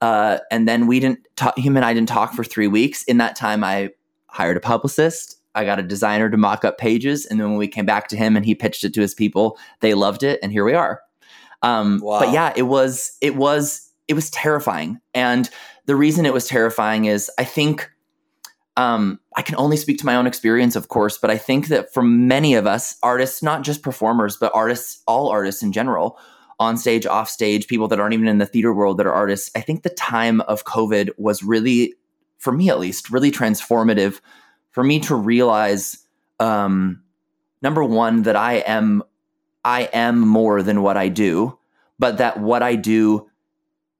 Uh, 0.00 0.38
and 0.50 0.66
then 0.66 0.86
we 0.86 1.00
didn't 1.00 1.20
talk, 1.36 1.56
him 1.58 1.76
and 1.76 1.84
I 1.84 1.94
didn't 1.94 2.08
talk 2.08 2.34
for 2.34 2.44
three 2.44 2.66
weeks. 2.66 3.04
In 3.04 3.18
that 3.18 3.36
time, 3.36 3.62
I 3.62 3.90
hired 4.26 4.56
a 4.56 4.60
publicist. 4.60 5.38
I 5.54 5.64
got 5.64 5.78
a 5.78 5.82
designer 5.82 6.30
to 6.30 6.36
mock 6.36 6.64
up 6.64 6.78
pages. 6.78 7.26
And 7.26 7.38
then 7.38 7.48
when 7.48 7.58
we 7.58 7.68
came 7.68 7.86
back 7.86 8.08
to 8.08 8.16
him 8.16 8.36
and 8.36 8.44
he 8.44 8.54
pitched 8.54 8.84
it 8.84 8.94
to 8.94 9.00
his 9.00 9.14
people, 9.14 9.58
they 9.80 9.94
loved 9.94 10.22
it. 10.22 10.38
And 10.42 10.52
here 10.52 10.64
we 10.64 10.74
are. 10.74 11.00
Um, 11.62 12.00
wow. 12.02 12.20
But 12.20 12.32
yeah, 12.32 12.52
it 12.56 12.62
was, 12.62 13.16
it 13.20 13.36
was, 13.36 13.88
it 14.08 14.14
was 14.14 14.30
terrifying. 14.30 15.00
And 15.14 15.48
the 15.86 15.96
reason 15.96 16.26
it 16.26 16.32
was 16.32 16.48
terrifying 16.48 17.04
is 17.04 17.30
I 17.38 17.44
think 17.44 17.90
um, 18.76 19.20
I 19.36 19.42
can 19.42 19.56
only 19.56 19.76
speak 19.76 19.98
to 19.98 20.06
my 20.06 20.16
own 20.16 20.26
experience, 20.26 20.76
of 20.76 20.88
course, 20.88 21.18
but 21.18 21.30
I 21.30 21.36
think 21.36 21.68
that 21.68 21.92
for 21.92 22.02
many 22.02 22.54
of 22.54 22.66
us, 22.66 22.96
artists, 23.02 23.42
not 23.42 23.62
just 23.62 23.82
performers, 23.82 24.36
but 24.36 24.52
artists, 24.54 25.02
all 25.06 25.28
artists 25.28 25.62
in 25.62 25.72
general, 25.72 26.18
on 26.58 26.76
stage, 26.76 27.06
off 27.06 27.28
stage, 27.28 27.66
people 27.66 27.88
that 27.88 28.00
aren't 28.00 28.14
even 28.14 28.28
in 28.28 28.38
the 28.38 28.46
theater 28.46 28.72
world 28.72 28.98
that 28.98 29.06
are 29.06 29.12
artists, 29.12 29.50
I 29.54 29.60
think 29.60 29.82
the 29.82 29.90
time 29.90 30.40
of 30.42 30.64
COVID 30.64 31.10
was 31.18 31.42
really, 31.42 31.94
for 32.38 32.52
me 32.52 32.70
at 32.70 32.78
least, 32.78 33.10
really 33.10 33.30
transformative 33.30 34.20
for 34.72 34.82
me 34.82 35.00
to 35.00 35.14
realize 35.14 35.98
um, 36.40 37.02
number 37.62 37.84
one, 37.84 38.22
that 38.22 38.36
I 38.36 38.54
am 38.54 39.02
I 39.64 39.88
am 39.92 40.20
more 40.20 40.62
than 40.62 40.82
what 40.82 40.96
I 40.96 41.08
do, 41.08 41.56
but 41.98 42.18
that 42.18 42.40
what 42.40 42.62
I 42.62 42.74
do 42.74 43.30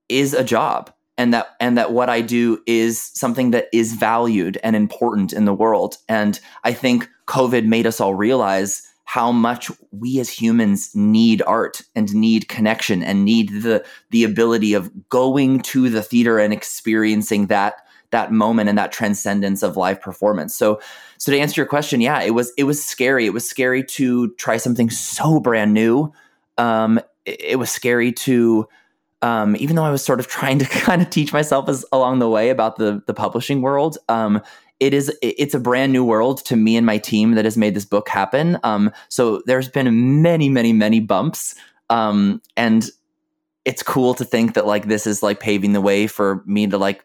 is 0.08 0.34
a 0.34 0.42
job 0.42 0.92
and 1.16 1.32
that 1.32 1.54
and 1.60 1.78
that 1.78 1.92
what 1.92 2.10
I 2.10 2.20
do 2.20 2.60
is 2.66 3.00
something 3.14 3.52
that 3.52 3.68
is 3.72 3.94
valued 3.94 4.58
and 4.64 4.74
important 4.74 5.32
in 5.32 5.44
the 5.44 5.54
world. 5.54 5.98
And 6.08 6.38
I 6.64 6.72
think 6.72 7.08
COVID 7.26 7.64
made 7.64 7.86
us 7.86 8.00
all 8.00 8.14
realize 8.14 8.88
how 9.04 9.30
much 9.30 9.70
we 9.90 10.18
as 10.20 10.30
humans 10.30 10.94
need 10.94 11.42
art 11.42 11.82
and 11.94 12.14
need 12.14 12.48
connection 12.48 13.02
and 13.02 13.24
need 13.24 13.62
the 13.62 13.84
the 14.10 14.24
ability 14.24 14.74
of 14.74 14.90
going 15.08 15.60
to 15.60 15.88
the 15.88 16.02
theater 16.02 16.38
and 16.38 16.52
experiencing 16.52 17.46
that 17.46 17.74
that 18.12 18.30
moment 18.30 18.68
and 18.68 18.78
that 18.78 18.92
transcendence 18.92 19.62
of 19.62 19.76
live 19.76 20.00
performance. 20.00 20.54
So 20.54 20.80
so 21.18 21.32
to 21.32 21.38
answer 21.38 21.60
your 21.60 21.66
question, 21.66 22.00
yeah, 22.00 22.22
it 22.22 22.30
was 22.30 22.52
it 22.56 22.64
was 22.64 22.82
scary. 22.82 23.26
It 23.26 23.32
was 23.32 23.48
scary 23.48 23.82
to 23.84 24.28
try 24.34 24.56
something 24.56 24.88
so 24.88 25.40
brand 25.40 25.74
new. 25.74 26.12
Um, 26.58 26.98
it, 27.24 27.40
it 27.40 27.58
was 27.58 27.70
scary 27.70 28.12
to 28.12 28.68
um, 29.22 29.56
even 29.56 29.76
though 29.76 29.84
I 29.84 29.90
was 29.90 30.04
sort 30.04 30.20
of 30.20 30.26
trying 30.28 30.58
to 30.58 30.66
kind 30.66 31.02
of 31.02 31.10
teach 31.10 31.32
myself 31.32 31.68
as 31.68 31.84
along 31.92 32.18
the 32.18 32.28
way 32.28 32.50
about 32.50 32.76
the 32.76 33.02
the 33.06 33.14
publishing 33.14 33.62
world, 33.62 33.98
um, 34.08 34.40
it 34.80 34.92
is 34.92 35.16
it's 35.22 35.54
a 35.54 35.60
brand 35.60 35.92
new 35.92 36.04
world 36.04 36.44
to 36.46 36.56
me 36.56 36.76
and 36.76 36.84
my 36.84 36.98
team 36.98 37.32
that 37.32 37.44
has 37.44 37.56
made 37.56 37.74
this 37.74 37.84
book 37.84 38.08
happen. 38.08 38.58
Um, 38.64 38.90
so 39.08 39.42
there's 39.46 39.68
been 39.68 40.22
many, 40.22 40.48
many, 40.48 40.72
many 40.72 41.00
bumps, 41.00 41.54
um, 41.88 42.42
and 42.56 42.90
it's 43.64 43.82
cool 43.82 44.14
to 44.14 44.24
think 44.24 44.54
that 44.54 44.66
like 44.66 44.88
this 44.88 45.06
is 45.06 45.22
like 45.22 45.38
paving 45.38 45.72
the 45.72 45.80
way 45.80 46.08
for 46.08 46.42
me 46.46 46.66
to 46.66 46.78
like 46.78 47.04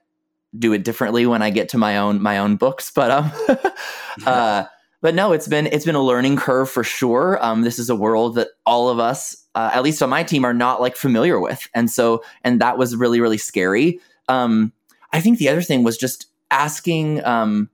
do 0.58 0.74
it 0.74 0.84
differently 0.84 1.26
when 1.26 1.42
I 1.42 1.50
get 1.50 1.70
to 1.70 1.78
my 1.78 1.98
own 1.98 2.22
my 2.22 2.38
own 2.38 2.56
books. 2.56 2.92
But 2.92 3.12
um, 3.12 3.32
uh, 4.26 4.66
but 5.02 5.16
no, 5.16 5.32
it's 5.34 5.48
been 5.48 5.68
it's 5.68 5.86
been 5.86 5.96
a 5.96 6.04
learning 6.04 6.38
curve 6.38 6.70
for 6.70 6.84
sure. 6.84 7.44
Um, 7.44 7.62
this 7.62 7.80
is 7.80 7.90
a 7.90 7.96
world 7.96 8.36
that 8.36 8.50
all 8.66 8.90
of 8.90 9.00
us 9.00 9.48
uh, 9.58 9.72
at 9.74 9.82
least 9.82 10.04
on 10.04 10.10
my 10.12 10.22
team, 10.22 10.46
are 10.46 10.54
not 10.54 10.80
like 10.80 10.96
familiar 10.96 11.40
with. 11.40 11.68
And 11.74 11.90
so, 11.90 12.24
and 12.44 12.62
that 12.62 12.78
was 12.78 12.96
really, 12.96 13.20
really 13.20 13.40
scary. 13.40 14.00
Um, 14.30 14.72
I 15.12 15.20
think 15.20 15.40
the 15.40 15.50
other 15.50 15.64
thing 15.64 15.84
was 15.84 15.98
just 15.98 16.28
asking. 16.52 17.26
Um, 17.26 17.72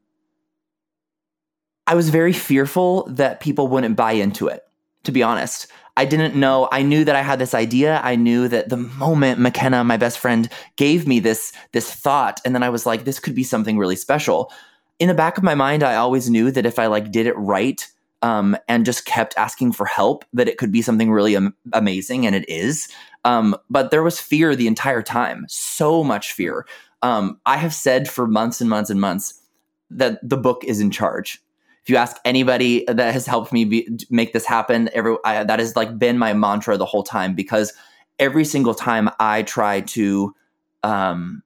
I 1.86 1.96
was 1.96 2.08
very 2.08 2.32
fearful 2.32 3.03
that 3.10 3.42
people 3.42 3.68
wouldn't 3.68 3.98
buy 3.98 4.13
into 4.13 4.48
it, 4.48 4.63
to 5.03 5.12
be 5.12 5.24
honest. 5.24 5.67
I 5.95 6.05
didn't 6.05 6.36
know. 6.36 6.67
I 6.72 6.81
knew 6.81 7.05
that 7.05 7.15
I 7.15 7.22
had 7.22 7.38
this 7.38 7.53
idea. 7.53 8.01
I 8.03 8.15
knew 8.15 8.48
that 8.48 8.69
the 8.69 8.77
moment 8.77 9.39
McKenna, 9.39 9.83
my 9.83 9.98
best 9.98 10.17
friend, 10.17 10.50
gave 10.75 11.07
me 11.07 11.19
this 11.19 11.53
this 11.72 11.93
thought, 11.93 12.41
and 12.45 12.55
then 12.55 12.63
I 12.63 12.69
was 12.69 12.86
like, 12.86 13.03
this 13.03 13.19
could 13.19 13.36
be 13.36 13.43
something 13.43 13.77
really 13.77 13.95
special. 13.95 14.51
In 15.00 15.07
the 15.07 15.13
back 15.13 15.38
of 15.38 15.43
my 15.43 15.55
mind, 15.55 15.83
I 15.83 15.95
always 15.95 16.29
knew 16.29 16.50
that 16.51 16.65
if 16.65 16.79
I 16.79 16.88
like 16.88 17.12
did 17.12 17.27
it 17.27 17.38
right, 17.38 17.88
um, 18.24 18.57
and 18.69 18.86
just 18.86 19.05
kept 19.05 19.38
asking 19.38 19.74
for 19.74 19.86
help 19.86 20.24
that 20.33 20.48
it 20.48 20.57
could 20.57 20.72
be 20.72 20.81
something 20.81 21.12
really 21.12 21.36
am- 21.36 21.53
amazing 21.74 22.25
and 22.25 22.33
it 22.33 22.50
is 22.50 22.88
um, 23.25 23.55
but 23.69 23.91
there 23.91 24.01
was 24.01 24.19
fear 24.19 24.55
the 24.55 24.67
entire 24.67 25.03
time 25.03 25.45
so 25.48 26.03
much 26.03 26.31
fear 26.31 26.65
um, 27.03 27.39
i 27.45 27.57
have 27.57 27.74
said 27.74 28.10
for 28.10 28.25
months 28.25 28.62
and 28.62 28.69
months 28.69 28.89
and 28.89 29.00
months 29.00 29.41
that 29.91 30.17
the 30.27 30.38
book 30.38 30.63
is 30.63 30.79
in 30.79 30.89
charge 30.89 31.42
if 31.84 31.90
you 31.90 31.98
ask 31.98 32.18
anybody 32.25 32.86
that 32.88 33.13
has 33.13 33.25
helped 33.25 33.52
me 33.52 33.66
be, 33.66 34.00
make 34.10 34.34
this 34.34 34.46
happen 34.46 34.90
every 34.94 35.18
I, 35.25 35.44
that 35.44 35.60
has 35.60 35.75
like 35.75 36.00
been 36.00 36.18
my 36.18 36.34
mantra 36.34 36.78
the 36.78 36.86
whole 36.86 37.04
time 37.04 37.36
because 37.36 37.74
every 38.20 38.46
single 38.46 38.74
time 38.74 39.10
i 39.20 39.44
try 39.44 39.82
to 39.82 40.34
um, 40.84 41.44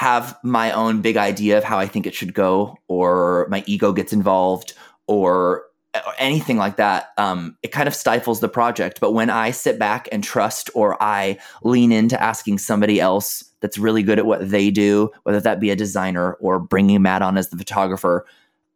have 0.00 0.38
my 0.42 0.72
own 0.72 1.02
big 1.02 1.18
idea 1.18 1.58
of 1.58 1.62
how 1.62 1.78
I 1.78 1.86
think 1.86 2.06
it 2.06 2.14
should 2.14 2.32
go, 2.32 2.78
or 2.88 3.46
my 3.50 3.62
ego 3.66 3.92
gets 3.92 4.14
involved, 4.14 4.72
or, 5.06 5.64
or 5.94 6.14
anything 6.18 6.56
like 6.56 6.76
that, 6.76 7.10
um, 7.18 7.54
it 7.62 7.70
kind 7.70 7.86
of 7.86 7.94
stifles 7.94 8.40
the 8.40 8.48
project. 8.48 8.98
But 8.98 9.12
when 9.12 9.28
I 9.28 9.50
sit 9.50 9.78
back 9.78 10.08
and 10.10 10.24
trust 10.24 10.70
or 10.74 10.96
I 11.02 11.38
lean 11.62 11.92
into 11.92 12.18
asking 12.18 12.58
somebody 12.58 12.98
else 12.98 13.44
that's 13.60 13.76
really 13.76 14.02
good 14.02 14.18
at 14.18 14.24
what 14.24 14.48
they 14.48 14.70
do, 14.70 15.10
whether 15.24 15.38
that 15.38 15.60
be 15.60 15.68
a 15.68 15.76
designer 15.76 16.32
or 16.34 16.58
bringing 16.58 17.02
Matt 17.02 17.20
on 17.20 17.36
as 17.36 17.50
the 17.50 17.58
photographer, 17.58 18.24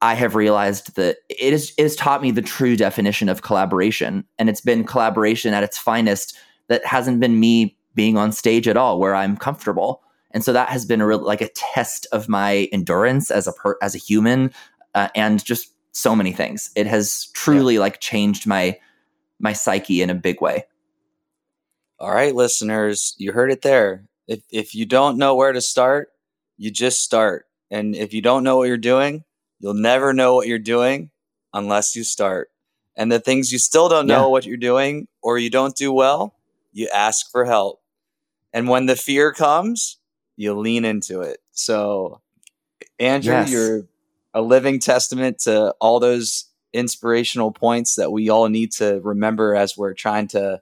I 0.05 0.13
have 0.13 0.35
realized 0.35 0.97
that 0.97 1.17
it, 1.31 1.55
is, 1.55 1.73
it 1.79 1.83
has 1.85 1.97
taught 1.97 2.21
me 2.21 2.31
the 2.31 2.43
true 2.43 2.77
definition 2.77 3.31
of 3.31 3.41
collaboration. 3.41 4.27
And 4.39 4.51
it's 4.51 4.61
been 4.61 4.85
collaboration 4.85 5.55
at 5.55 5.65
its 5.65 5.79
finest 5.79 6.37
that 6.69 6.85
hasn't 6.85 7.21
been 7.21 7.41
me 7.41 7.75
being 7.95 8.19
on 8.19 8.31
stage 8.31 8.69
at 8.69 8.77
all, 8.77 9.01
where 9.01 9.15
I'm 9.15 9.35
comfortable. 9.39 10.03
And 10.33 10.45
so 10.45 10.53
that 10.53 10.69
has 10.69 10.85
been 10.85 11.01
a 11.01 11.07
real, 11.07 11.21
like 11.21 11.41
a 11.41 11.49
test 11.49 12.07
of 12.13 12.29
my 12.29 12.69
endurance 12.71 13.31
as 13.31 13.47
a 13.47 13.53
per, 13.53 13.79
as 13.81 13.95
a 13.95 13.99
human, 13.99 14.53
uh, 14.95 15.09
and 15.15 15.43
just 15.43 15.73
so 15.93 16.15
many 16.15 16.33
things. 16.33 16.71
It 16.77 16.87
has 16.87 17.29
truly 17.33 17.75
yeah. 17.75 17.81
like 17.81 18.01
changed 18.01 18.47
my 18.47 18.79
my 19.41 19.55
psyche 19.55 20.03
in 20.03 20.11
a 20.11 20.15
big 20.15 20.43
way. 20.43 20.65
All 21.99 22.11
right, 22.11 22.35
listeners, 22.35 23.15
you 23.17 23.33
heard 23.33 23.51
it 23.51 23.63
there. 23.63 24.05
If 24.29 24.43
if 24.51 24.75
you 24.75 24.85
don't 24.85 25.17
know 25.17 25.35
where 25.35 25.53
to 25.53 25.63
start, 25.63 26.11
you 26.59 26.71
just 26.71 27.01
start. 27.01 27.47
And 27.71 27.97
if 27.97 28.13
you 28.13 28.21
don't 28.21 28.45
know 28.45 28.59
what 28.59 28.69
you're 28.69 28.77
doing, 28.77 29.25
you'll 29.65 29.73
never 29.73 30.13
know 30.13 30.35
what 30.35 30.47
you're 30.47 30.59
doing 30.59 31.09
unless 31.55 31.97
you 31.97 32.05
start. 32.05 32.51
And 32.97 33.11
the 33.11 33.19
things 33.19 33.51
you 33.51 33.59
still 33.59 33.89
don't 33.89 34.07
know 34.07 34.25
yeah. 34.25 34.27
what 34.27 34.45
you're 34.45 34.59
doing 34.59 35.09
or 35.23 35.39
you 35.39 35.49
don't 35.49 35.75
do 35.75 35.91
well, 35.91 36.35
you 36.75 36.87
ask 36.95 37.31
for 37.33 37.47
help. 37.47 37.81
And 38.53 38.69
when 38.69 38.85
the 38.85 38.95
fear 38.95 39.33
comes, 39.33 39.97
you 40.37 40.53
lean 40.53 40.85
into 40.85 41.23
it. 41.23 41.39
So 41.53 42.21
Andrew, 42.99 43.33
yes. 43.33 43.51
you're 43.51 43.87
a 44.35 44.43
living 44.43 44.81
testament 44.81 45.39
to 45.45 45.75
all 45.81 45.99
those 45.99 46.45
inspirational 46.75 47.51
points 47.51 47.95
that 47.95 48.13
we 48.13 48.29
all 48.29 48.51
need 48.51 48.71
to 48.73 49.01
remember 49.03 49.55
as 49.55 49.79
we're 49.79 49.95
trying 49.95 50.29
to, 50.29 50.61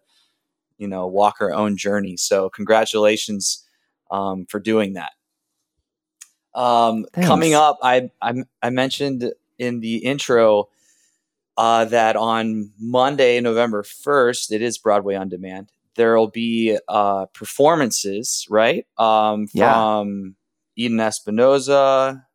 you 0.78 0.86
know, 0.86 1.08
walk 1.08 1.38
our 1.40 1.52
own 1.52 1.76
journey. 1.76 2.16
So, 2.16 2.50
congratulations 2.50 3.66
um, 4.12 4.46
for 4.46 4.60
doing 4.60 4.92
that. 4.92 5.12
Um, 6.54 7.06
coming 7.14 7.54
up, 7.54 7.78
I, 7.82 8.10
I, 8.20 8.34
I 8.62 8.70
mentioned 8.70 9.32
in 9.58 9.80
the 9.80 9.98
intro 9.98 10.68
uh, 11.56 11.84
that 11.86 12.16
on 12.16 12.72
Monday, 12.78 13.40
November 13.40 13.82
first, 13.82 14.52
it 14.52 14.62
is 14.62 14.78
Broadway 14.78 15.14
on 15.14 15.28
Demand. 15.28 15.70
There 15.94 16.16
will 16.16 16.28
be 16.28 16.78
uh, 16.88 17.26
performances, 17.26 18.46
right? 18.48 18.86
Um, 18.98 19.46
from 19.46 20.36
yeah. 20.76 20.84
Eden 20.84 21.00
Espinosa, 21.00 22.26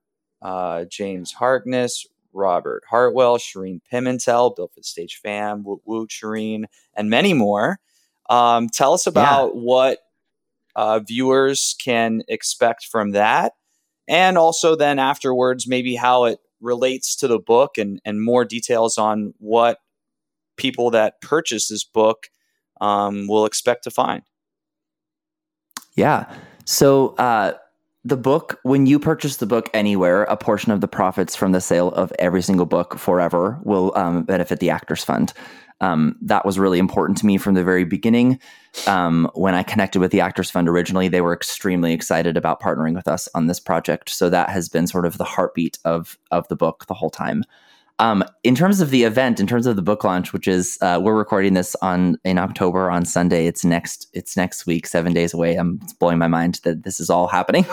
uh, 0.41 0.85
James 0.85 1.31
Harkness, 1.33 2.05
Robert 2.33 2.83
Hartwell, 2.87 3.37
Shereen 3.37 3.81
Pimentel, 3.91 4.55
Built 4.55 4.73
for 4.73 4.79
the 4.79 4.83
Stage 4.83 5.19
fam, 5.23 5.63
Woot 5.63 5.81
Woot 5.85 6.09
Shereen, 6.09 6.65
and 6.95 7.09
many 7.09 7.33
more. 7.33 7.79
Um, 8.29 8.69
tell 8.69 8.93
us 8.93 9.07
about 9.07 9.55
yeah. 9.55 9.61
what 9.61 9.99
uh, 10.75 10.99
viewers 10.99 11.75
can 11.83 12.21
expect 12.27 12.85
from 12.85 13.11
that. 13.11 13.53
And 14.07 14.37
also, 14.37 14.75
then 14.75 14.99
afterwards, 14.99 15.67
maybe 15.67 15.95
how 15.95 16.25
it 16.25 16.39
relates 16.61 17.15
to 17.17 17.27
the 17.27 17.39
book 17.39 17.77
and, 17.77 17.99
and 18.05 18.23
more 18.23 18.45
details 18.45 18.97
on 18.97 19.33
what 19.37 19.79
people 20.55 20.91
that 20.91 21.21
purchase 21.21 21.67
this 21.67 21.83
book 21.83 22.27
um, 22.81 23.27
will 23.27 23.45
expect 23.45 23.83
to 23.83 23.91
find. 23.91 24.23
Yeah. 25.95 26.31
So, 26.65 27.15
uh, 27.15 27.53
the 28.07 28.17
book, 28.17 28.59
when 28.63 28.85
you 28.85 28.99
purchase 28.99 29.37
the 29.37 29.45
book 29.45 29.69
anywhere, 29.73 30.23
a 30.23 30.37
portion 30.37 30.71
of 30.71 30.79
the 30.79 30.87
profits 30.87 31.35
from 31.35 31.51
the 31.51 31.59
sale 31.59 31.89
of 31.89 32.13
every 32.17 32.41
single 32.41 32.65
book 32.65 32.97
forever 32.97 33.59
will 33.63 33.91
um, 33.97 34.23
benefit 34.23 34.59
the 34.59 34.69
Actors 34.69 35.03
Fund. 35.03 35.33
Um, 35.81 36.15
that 36.21 36.45
was 36.45 36.57
really 36.57 36.79
important 36.79 37.17
to 37.19 37.25
me 37.25 37.37
from 37.37 37.53
the 37.53 37.65
very 37.65 37.83
beginning. 37.83 38.39
Um, 38.87 39.29
when 39.33 39.53
I 39.53 39.63
connected 39.63 39.99
with 39.99 40.11
the 40.11 40.21
Actors 40.21 40.49
Fund 40.49 40.69
originally, 40.69 41.09
they 41.09 41.19
were 41.19 41.33
extremely 41.33 41.91
excited 41.91 42.37
about 42.37 42.61
partnering 42.61 42.95
with 42.95 43.09
us 43.09 43.27
on 43.35 43.47
this 43.47 43.59
project. 43.59 44.09
So 44.09 44.29
that 44.29 44.49
has 44.49 44.69
been 44.69 44.87
sort 44.87 45.05
of 45.05 45.17
the 45.17 45.25
heartbeat 45.25 45.77
of 45.83 46.17
of 46.31 46.47
the 46.47 46.55
book 46.55 46.85
the 46.87 46.93
whole 46.93 47.09
time. 47.09 47.43
Um, 47.99 48.23
in 48.43 48.53
terms 48.53 48.79
of 48.79 48.91
the 48.91 49.03
event, 49.03 49.39
in 49.39 49.47
terms 49.47 49.65
of 49.65 49.75
the 49.75 49.81
book 49.81 50.03
launch, 50.03 50.31
which 50.31 50.47
is 50.47 50.77
uh, 50.81 50.99
we're 51.01 51.17
recording 51.17 51.55
this 51.55 51.75
on 51.81 52.17
in 52.23 52.37
October 52.37 52.91
on 52.91 53.05
Sunday. 53.05 53.47
It's 53.47 53.65
next. 53.65 54.07
It's 54.13 54.37
next 54.37 54.67
week, 54.67 54.85
seven 54.85 55.13
days 55.13 55.33
away. 55.33 55.55
I'm 55.55 55.79
it's 55.81 55.93
blowing 55.93 56.19
my 56.19 56.27
mind 56.27 56.59
that 56.63 56.83
this 56.83 56.99
is 56.99 57.09
all 57.09 57.27
happening. 57.27 57.65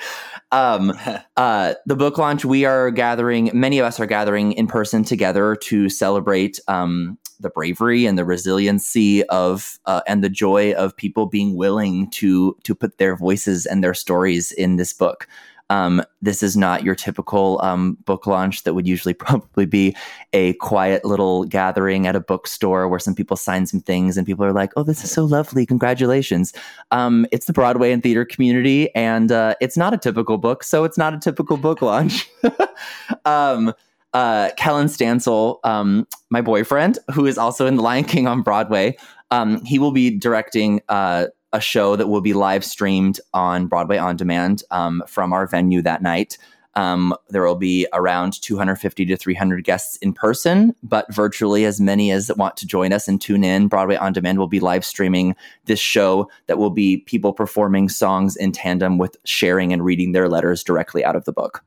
um, 0.52 0.92
uh, 1.36 1.74
the 1.84 1.96
book 1.96 2.16
launch, 2.16 2.44
we 2.44 2.64
are 2.64 2.92
gathering. 2.92 3.50
Many 3.52 3.80
of 3.80 3.86
us 3.86 3.98
are 3.98 4.06
gathering 4.06 4.52
in 4.52 4.68
person 4.68 5.02
together 5.02 5.56
to 5.62 5.88
celebrate 5.88 6.60
um, 6.68 7.18
the 7.40 7.50
bravery 7.50 8.06
and 8.06 8.16
the 8.16 8.24
resiliency 8.24 9.24
of 9.24 9.80
uh, 9.86 10.02
and 10.06 10.22
the 10.22 10.30
joy 10.30 10.74
of 10.74 10.96
people 10.96 11.26
being 11.26 11.56
willing 11.56 12.08
to 12.10 12.56
to 12.62 12.74
put 12.76 12.98
their 12.98 13.16
voices 13.16 13.66
and 13.66 13.82
their 13.82 13.94
stories 13.94 14.52
in 14.52 14.76
this 14.76 14.92
book. 14.92 15.26
Um, 15.70 16.02
this 16.20 16.42
is 16.42 16.56
not 16.56 16.82
your 16.84 16.94
typical 16.94 17.60
um, 17.62 17.94
book 18.04 18.26
launch 18.26 18.64
that 18.64 18.74
would 18.74 18.86
usually 18.86 19.14
probably 19.26 19.66
be 19.66 19.96
a 20.32 20.54
quiet 20.54 21.04
little 21.04 21.44
gathering 21.44 22.06
at 22.06 22.16
a 22.16 22.20
bookstore 22.20 22.88
where 22.88 22.98
some 22.98 23.14
people 23.14 23.36
sign 23.36 23.66
some 23.66 23.80
things 23.80 24.16
and 24.16 24.26
people 24.26 24.44
are 24.44 24.52
like, 24.52 24.72
"Oh, 24.76 24.82
this 24.82 25.04
is 25.04 25.10
so 25.10 25.24
lovely! 25.24 25.66
Congratulations!" 25.66 26.52
Um, 26.90 27.26
it's 27.32 27.46
the 27.46 27.52
Broadway 27.52 27.92
and 27.92 28.02
theater 28.02 28.24
community, 28.24 28.94
and 28.94 29.32
uh, 29.32 29.54
it's 29.60 29.76
not 29.76 29.94
a 29.94 29.98
typical 29.98 30.38
book, 30.38 30.64
so 30.64 30.84
it's 30.84 30.98
not 30.98 31.14
a 31.14 31.18
typical 31.18 31.56
book 31.56 31.82
launch. 31.82 32.28
um, 33.24 33.72
uh, 34.12 34.50
Kellen 34.56 34.88
Stansel, 34.88 35.58
um, 35.64 36.06
my 36.30 36.42
boyfriend, 36.42 36.98
who 37.14 37.26
is 37.26 37.38
also 37.38 37.66
in 37.66 37.76
The 37.76 37.82
Lion 37.82 38.04
King 38.04 38.26
on 38.26 38.42
Broadway, 38.42 38.96
um, 39.30 39.64
he 39.64 39.78
will 39.78 39.92
be 39.92 40.10
directing 40.10 40.82
uh, 40.90 41.26
a 41.52 41.60
show 41.60 41.96
that 41.96 42.08
will 42.08 42.20
be 42.20 42.32
live 42.32 42.64
streamed 42.64 43.20
on 43.34 43.66
Broadway 43.66 43.98
on 43.98 44.16
demand 44.16 44.62
um, 44.70 45.02
from 45.06 45.32
our 45.32 45.46
venue 45.46 45.82
that 45.82 46.02
night. 46.02 46.38
Um, 46.74 47.14
there 47.28 47.42
will 47.42 47.56
be 47.56 47.86
around 47.92 48.40
250 48.40 49.04
to 49.04 49.16
300 49.16 49.62
guests 49.62 49.96
in 49.98 50.14
person, 50.14 50.74
but 50.82 51.12
virtually 51.12 51.66
as 51.66 51.80
many 51.80 52.10
as 52.10 52.30
want 52.36 52.56
to 52.58 52.66
join 52.66 52.92
us 52.92 53.08
and 53.08 53.20
tune 53.20 53.44
in. 53.44 53.68
Broadway 53.68 53.96
On 53.96 54.12
Demand 54.12 54.38
will 54.38 54.46
be 54.48 54.60
live 54.60 54.84
streaming 54.84 55.36
this 55.66 55.80
show 55.80 56.30
that 56.46 56.56
will 56.56 56.70
be 56.70 56.98
people 56.98 57.34
performing 57.34 57.88
songs 57.90 58.36
in 58.36 58.52
tandem 58.52 58.96
with 58.96 59.16
sharing 59.24 59.72
and 59.72 59.84
reading 59.84 60.12
their 60.12 60.28
letters 60.28 60.64
directly 60.64 61.04
out 61.04 61.16
of 61.16 61.26
the 61.26 61.32
book. 61.32 61.62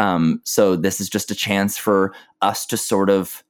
Um, 0.00 0.40
so 0.44 0.74
this 0.74 1.00
is 1.00 1.08
just 1.08 1.30
a 1.30 1.36
chance 1.36 1.78
for 1.78 2.12
us 2.40 2.66
to 2.66 2.76
sort 2.76 3.10
of, 3.10 3.44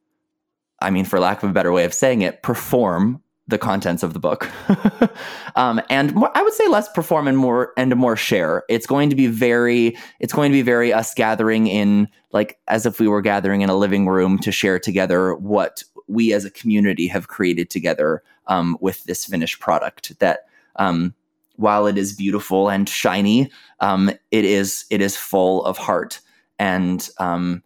I 0.81 0.91
mean, 0.91 1.07
for 1.07 1.19
lack 1.19 1.43
of 1.43 1.49
a 1.49 1.55
better 1.55 1.73
way 1.73 1.85
of 1.85 1.95
saying 1.95 2.21
it, 2.21 2.43
perform 2.43 3.23
the 3.49 3.59
contents 3.59 4.03
of 4.03 4.13
the 4.13 4.21
book. 4.21 4.51
Um, 5.55 5.83
and 5.91 6.15
more, 6.15 6.31
i 6.35 6.41
would 6.41 6.55
say 6.55 6.67
less 6.69 6.89
perform 6.89 7.29
and 7.29 7.37
more 7.37 7.75
and 7.77 7.95
more 7.95 8.17
share. 8.17 8.63
It's 8.71 8.87
going 8.87 9.11
to 9.11 9.17
be 9.17 9.27
very 9.27 9.99
it's 10.19 10.33
going 10.33 10.51
to 10.51 10.57
be 10.57 10.63
very 10.63 10.95
us 10.95 11.13
gathering 11.13 11.67
in 11.67 12.09
like 12.31 12.59
as 12.69 12.87
if 12.87 12.99
we 12.99 13.07
were 13.07 13.21
gathering 13.21 13.61
in 13.61 13.69
a 13.69 13.77
living 13.77 14.07
room 14.07 14.39
to 14.39 14.51
share 14.51 14.79
together 14.79 15.35
what 15.35 15.83
we 16.09 16.33
as 16.33 16.47
a 16.47 16.51
community 16.51 17.07
have 17.09 17.29
created 17.29 17.69
together 17.69 18.23
um, 18.47 18.79
with 18.81 19.05
this 19.05 19.27
finished 19.27 19.61
product 19.61 20.19
that 20.21 20.47
um, 20.77 21.15
while 21.57 21.87
it 21.87 21.99
is 21.99 22.15
beautiful 22.15 22.71
and 22.71 22.89
shiny 22.89 23.51
um, 23.81 24.11
it 24.31 24.47
is 24.47 24.87
it 24.91 25.03
is 25.03 25.19
full 25.19 25.65
of 25.67 25.77
heart 25.77 26.21
and 26.59 27.11
um, 27.19 27.63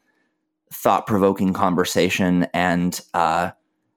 thought-provoking 0.72 1.52
conversation 1.52 2.48
and 2.52 3.00
uh, 3.14 3.52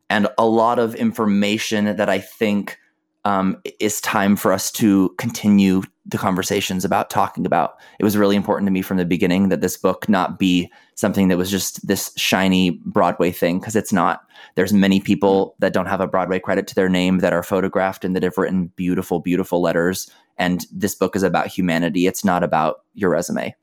and 0.09 0.27
a 0.37 0.45
lot 0.45 0.79
of 0.79 0.95
information 0.95 1.95
that 1.95 2.09
I 2.09 2.19
think 2.19 2.77
um, 3.25 3.61
is 3.79 3.99
time 4.01 4.35
for 4.35 4.51
us 4.51 4.71
to 4.71 5.13
continue 5.17 5.83
the 6.05 6.17
conversations 6.17 6.85
about 6.85 7.09
talking 7.09 7.45
about. 7.45 7.77
It 7.99 8.03
was 8.03 8.17
really 8.17 8.35
important 8.35 8.67
to 8.67 8.71
me 8.71 8.81
from 8.81 8.97
the 8.97 9.05
beginning 9.05 9.49
that 9.49 9.61
this 9.61 9.77
book 9.77 10.09
not 10.09 10.39
be 10.39 10.71
something 10.95 11.27
that 11.27 11.37
was 11.37 11.51
just 11.51 11.85
this 11.85 12.11
shiny 12.15 12.71
Broadway 12.85 13.31
thing 13.31 13.59
because 13.59 13.75
it's 13.75 13.93
not. 13.93 14.23
There's 14.55 14.73
many 14.73 14.99
people 14.99 15.55
that 15.59 15.73
don't 15.73 15.85
have 15.85 16.01
a 16.01 16.07
Broadway 16.07 16.39
credit 16.39 16.65
to 16.67 16.75
their 16.75 16.89
name 16.89 17.19
that 17.19 17.33
are 17.33 17.43
photographed 17.43 18.03
and 18.03 18.15
that 18.15 18.23
have 18.23 18.37
written 18.37 18.67
beautiful, 18.75 19.19
beautiful 19.19 19.61
letters. 19.61 20.09
And 20.37 20.65
this 20.71 20.95
book 20.95 21.15
is 21.15 21.23
about 21.23 21.47
humanity. 21.47 22.07
It's 22.07 22.25
not 22.25 22.43
about 22.43 22.83
your 22.95 23.11
resume. 23.11 23.55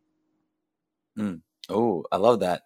Mm. 1.19 1.41
Oh, 1.69 2.05
I 2.13 2.19
love 2.19 2.41
that. 2.41 2.66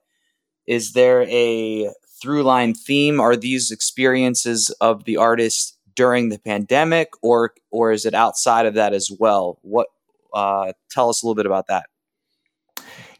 is 0.67 0.93
there 0.93 1.23
a 1.23 1.91
through 2.21 2.43
line 2.43 2.73
theme? 2.73 3.19
Are 3.19 3.35
these 3.35 3.71
experiences 3.71 4.69
of 4.81 5.05
the 5.05 5.17
artist 5.17 5.77
during 5.95 6.29
the 6.29 6.39
pandemic, 6.39 7.09
or 7.21 7.53
or 7.71 7.91
is 7.91 8.05
it 8.05 8.13
outside 8.13 8.65
of 8.65 8.75
that 8.75 8.93
as 8.93 9.09
well? 9.19 9.57
What 9.61 9.87
uh, 10.33 10.73
tell 10.89 11.09
us 11.09 11.21
a 11.21 11.25
little 11.25 11.35
bit 11.35 11.45
about 11.45 11.67
that. 11.67 11.85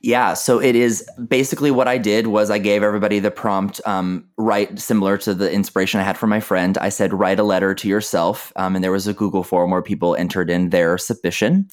Yeah, 0.03 0.33
so 0.33 0.59
it 0.59 0.75
is 0.75 1.07
basically 1.27 1.69
what 1.69 1.87
I 1.87 1.99
did 1.99 2.25
was 2.27 2.49
I 2.49 2.57
gave 2.57 2.81
everybody 2.81 3.19
the 3.19 3.29
prompt, 3.29 3.79
um, 3.85 4.27
write 4.35 4.79
similar 4.79 5.15
to 5.19 5.35
the 5.35 5.51
inspiration 5.51 5.99
I 5.99 6.03
had 6.03 6.17
from 6.17 6.31
my 6.31 6.39
friend. 6.39 6.75
I 6.79 6.89
said, 6.89 7.13
write 7.13 7.39
a 7.39 7.43
letter 7.43 7.75
to 7.75 7.87
yourself. 7.87 8.51
Um, 8.55 8.75
and 8.75 8.83
there 8.83 8.91
was 8.91 9.05
a 9.05 9.13
Google 9.13 9.43
form 9.43 9.69
where 9.69 9.83
people 9.83 10.15
entered 10.15 10.49
in 10.49 10.71
their 10.71 10.97
submission. 10.97 11.67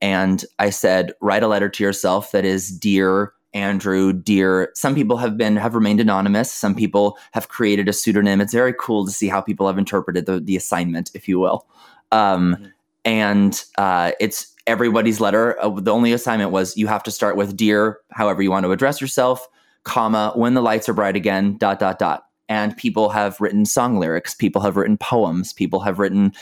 And 0.00 0.44
I 0.60 0.70
said, 0.70 1.12
write 1.20 1.42
a 1.42 1.48
letter 1.48 1.68
to 1.68 1.82
yourself 1.82 2.30
that 2.30 2.44
is 2.44 2.70
dear 2.70 3.32
Andrew, 3.54 4.12
Dear. 4.12 4.70
Some 4.74 4.94
people 4.94 5.16
have 5.18 5.36
been 5.36 5.56
have 5.56 5.74
remained 5.74 6.00
anonymous. 6.00 6.50
Some 6.52 6.74
people 6.74 7.18
have 7.32 7.48
created 7.48 7.88
a 7.88 7.92
pseudonym. 7.92 8.40
It's 8.40 8.52
very 8.52 8.74
cool 8.78 9.04
to 9.04 9.12
see 9.12 9.28
how 9.28 9.40
people 9.40 9.66
have 9.66 9.78
interpreted 9.78 10.26
the 10.26 10.40
the 10.40 10.56
assignment, 10.56 11.10
if 11.14 11.28
you 11.28 11.38
will. 11.38 11.66
Um, 12.10 12.54
mm-hmm. 12.54 12.66
And 13.04 13.64
uh, 13.78 14.12
it's 14.20 14.54
everybody's 14.66 15.20
letter. 15.20 15.60
Uh, 15.60 15.80
the 15.80 15.92
only 15.92 16.12
assignment 16.12 16.50
was 16.50 16.76
you 16.76 16.86
have 16.86 17.02
to 17.02 17.10
start 17.10 17.36
with 17.36 17.56
Dear, 17.56 17.98
however 18.10 18.42
you 18.42 18.50
want 18.50 18.64
to 18.64 18.72
address 18.72 19.00
yourself, 19.00 19.48
comma 19.84 20.32
when 20.36 20.54
the 20.54 20.62
lights 20.62 20.88
are 20.88 20.94
bright 20.94 21.16
again. 21.16 21.56
Dot 21.58 21.78
dot 21.78 21.98
dot. 21.98 22.26
And 22.48 22.76
people 22.76 23.08
have 23.08 23.40
written 23.40 23.64
song 23.64 23.98
lyrics. 23.98 24.34
People 24.34 24.62
have 24.62 24.76
written 24.76 24.98
poems. 24.98 25.52
People 25.52 25.80
have 25.80 25.98
written 25.98 26.32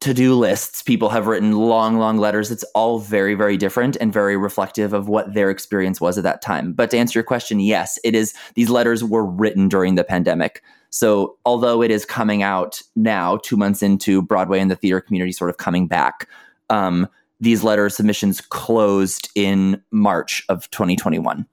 to-do 0.00 0.34
lists. 0.34 0.82
People 0.82 1.10
have 1.10 1.26
written 1.26 1.52
long 1.52 1.98
long 1.98 2.16
letters. 2.16 2.50
It's 2.50 2.64
all 2.74 2.98
very 2.98 3.34
very 3.34 3.56
different 3.56 3.96
and 4.00 4.12
very 4.12 4.36
reflective 4.36 4.92
of 4.92 5.08
what 5.08 5.34
their 5.34 5.50
experience 5.50 6.00
was 6.00 6.16
at 6.16 6.24
that 6.24 6.42
time. 6.42 6.72
But 6.72 6.90
to 6.90 6.98
answer 6.98 7.18
your 7.18 7.24
question 7.24 7.60
yes 7.60 7.98
it 8.02 8.14
is 8.14 8.34
these 8.54 8.70
letters 8.70 9.04
were 9.04 9.24
written 9.24 9.68
during 9.68 9.94
the 9.94 10.04
pandemic. 10.04 10.62
So 10.92 11.36
although 11.44 11.82
it 11.82 11.90
is 11.90 12.04
coming 12.04 12.42
out 12.42 12.82
now 12.96 13.36
2 13.38 13.56
months 13.56 13.82
into 13.82 14.22
Broadway 14.22 14.58
and 14.58 14.70
the 14.70 14.76
theater 14.76 15.00
community 15.00 15.32
sort 15.32 15.50
of 15.50 15.58
coming 15.58 15.86
back 15.86 16.28
um, 16.70 17.06
these 17.40 17.64
letter 17.64 17.88
submissions 17.88 18.40
closed 18.40 19.30
in 19.34 19.82
March 19.90 20.44
of 20.48 20.70
2021 20.70 21.46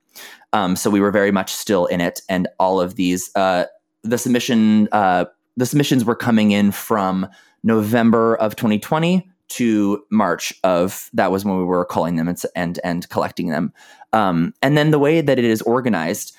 um, 0.53 0.75
so 0.75 0.89
we 0.89 0.99
were 0.99 1.11
very 1.11 1.31
much 1.31 1.53
still 1.53 1.85
in 1.87 2.01
it 2.01 2.21
and 2.29 2.47
all 2.59 2.79
of 2.79 2.95
these 2.95 3.29
uh, 3.35 3.65
the 4.03 4.17
submission 4.17 4.87
uh, 4.91 5.25
the 5.57 5.65
submissions 5.65 6.05
were 6.05 6.15
coming 6.15 6.51
in 6.51 6.71
from 6.71 7.27
November 7.67 8.35
of 8.37 8.55
2020 8.55 9.29
to 9.49 10.03
March 10.09 10.53
of 10.63 11.09
that 11.13 11.31
was 11.31 11.45
when 11.45 11.57
we 11.57 11.63
were 11.63 11.85
calling 11.85 12.15
them 12.15 12.27
and 12.27 12.41
and, 12.55 12.79
and 12.83 13.07
collecting 13.09 13.49
them. 13.49 13.73
Um, 14.13 14.53
and 14.61 14.77
then 14.77 14.91
the 14.91 14.99
way 14.99 15.21
that 15.21 15.37
it 15.37 15.45
is 15.45 15.61
organized 15.61 16.35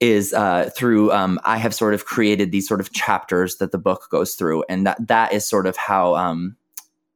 is 0.00 0.32
uh, 0.32 0.70
through 0.74 1.12
um, 1.12 1.38
I 1.44 1.58
have 1.58 1.74
sort 1.74 1.94
of 1.94 2.06
created 2.06 2.50
these 2.50 2.66
sort 2.66 2.80
of 2.80 2.92
chapters 2.92 3.56
that 3.56 3.72
the 3.72 3.78
book 3.78 4.08
goes 4.10 4.34
through, 4.34 4.64
and 4.68 4.86
that 4.86 5.06
that 5.06 5.32
is 5.32 5.46
sort 5.46 5.66
of 5.66 5.76
how 5.76 6.16
um, 6.16 6.56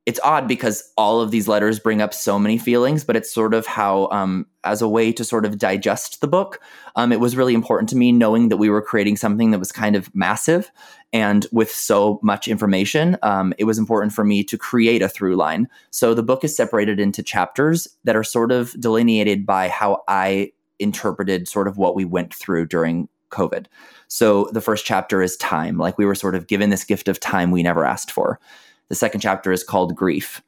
it's 0.08 0.20
odd 0.24 0.48
because 0.48 0.90
all 0.96 1.20
of 1.20 1.30
these 1.30 1.48
letters 1.48 1.78
bring 1.78 2.00
up 2.00 2.14
so 2.14 2.38
many 2.38 2.56
feelings, 2.56 3.04
but 3.04 3.14
it's 3.14 3.30
sort 3.30 3.52
of 3.52 3.66
how, 3.66 4.08
um, 4.10 4.46
as 4.64 4.80
a 4.80 4.88
way 4.88 5.12
to 5.12 5.22
sort 5.22 5.44
of 5.44 5.58
digest 5.58 6.22
the 6.22 6.26
book, 6.26 6.60
um, 6.96 7.12
it 7.12 7.20
was 7.20 7.36
really 7.36 7.52
important 7.52 7.90
to 7.90 7.96
me 7.96 8.10
knowing 8.10 8.48
that 8.48 8.56
we 8.56 8.70
were 8.70 8.80
creating 8.80 9.18
something 9.18 9.50
that 9.50 9.58
was 9.58 9.70
kind 9.70 9.94
of 9.94 10.12
massive 10.14 10.72
and 11.12 11.46
with 11.52 11.70
so 11.70 12.20
much 12.22 12.48
information, 12.48 13.18
um, 13.22 13.52
it 13.58 13.64
was 13.64 13.76
important 13.76 14.14
for 14.14 14.24
me 14.24 14.42
to 14.44 14.56
create 14.56 15.02
a 15.02 15.10
through 15.10 15.36
line. 15.36 15.68
So 15.90 16.14
the 16.14 16.22
book 16.22 16.42
is 16.42 16.56
separated 16.56 16.98
into 16.98 17.22
chapters 17.22 17.86
that 18.04 18.16
are 18.16 18.24
sort 18.24 18.50
of 18.50 18.72
delineated 18.80 19.44
by 19.44 19.68
how 19.68 20.04
I 20.08 20.52
interpreted 20.78 21.48
sort 21.48 21.68
of 21.68 21.76
what 21.76 21.94
we 21.94 22.06
went 22.06 22.32
through 22.32 22.64
during 22.64 23.10
COVID. 23.30 23.66
So 24.08 24.48
the 24.52 24.62
first 24.62 24.86
chapter 24.86 25.20
is 25.20 25.36
time, 25.36 25.76
like 25.76 25.98
we 25.98 26.06
were 26.06 26.14
sort 26.14 26.34
of 26.34 26.46
given 26.46 26.70
this 26.70 26.84
gift 26.84 27.08
of 27.08 27.20
time 27.20 27.50
we 27.50 27.62
never 27.62 27.84
asked 27.84 28.10
for. 28.10 28.40
The 28.88 28.94
second 28.94 29.20
chapter 29.20 29.52
is 29.52 29.64
called 29.64 29.94
grief. 29.94 30.42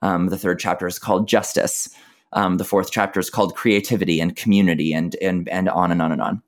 Um, 0.00 0.28
the 0.28 0.38
third 0.38 0.58
chapter 0.58 0.86
is 0.86 0.98
called 0.98 1.28
justice. 1.28 1.88
Um, 2.32 2.56
the 2.56 2.64
fourth 2.64 2.90
chapter 2.90 3.20
is 3.20 3.30
called 3.30 3.54
creativity 3.54 4.20
and 4.20 4.34
community, 4.34 4.92
and 4.92 5.14
and 5.16 5.48
and 5.48 5.68
on 5.68 5.92
and 5.92 6.00
on 6.00 6.12
and 6.12 6.22
on. 6.22 6.42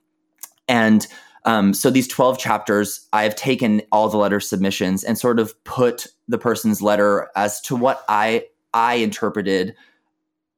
And 0.67 1.07
um, 1.45 1.75
so 1.75 1.91
these 1.91 2.09
12 2.09 2.39
chapters, 2.39 3.07
I've 3.13 3.37
taken 3.37 3.83
all 3.93 4.09
the 4.09 4.17
letter 4.17 4.41
submissions 4.41 5.05
and 5.05 5.19
sort 5.19 5.39
of 5.39 5.63
put 5.65 6.07
the 6.27 6.39
person's 6.39 6.81
letter 6.81 7.29
as 7.37 7.61
to 7.63 7.77
what 7.77 8.03
I 8.09 8.47
I 8.73 8.95
interpreted 8.95 9.77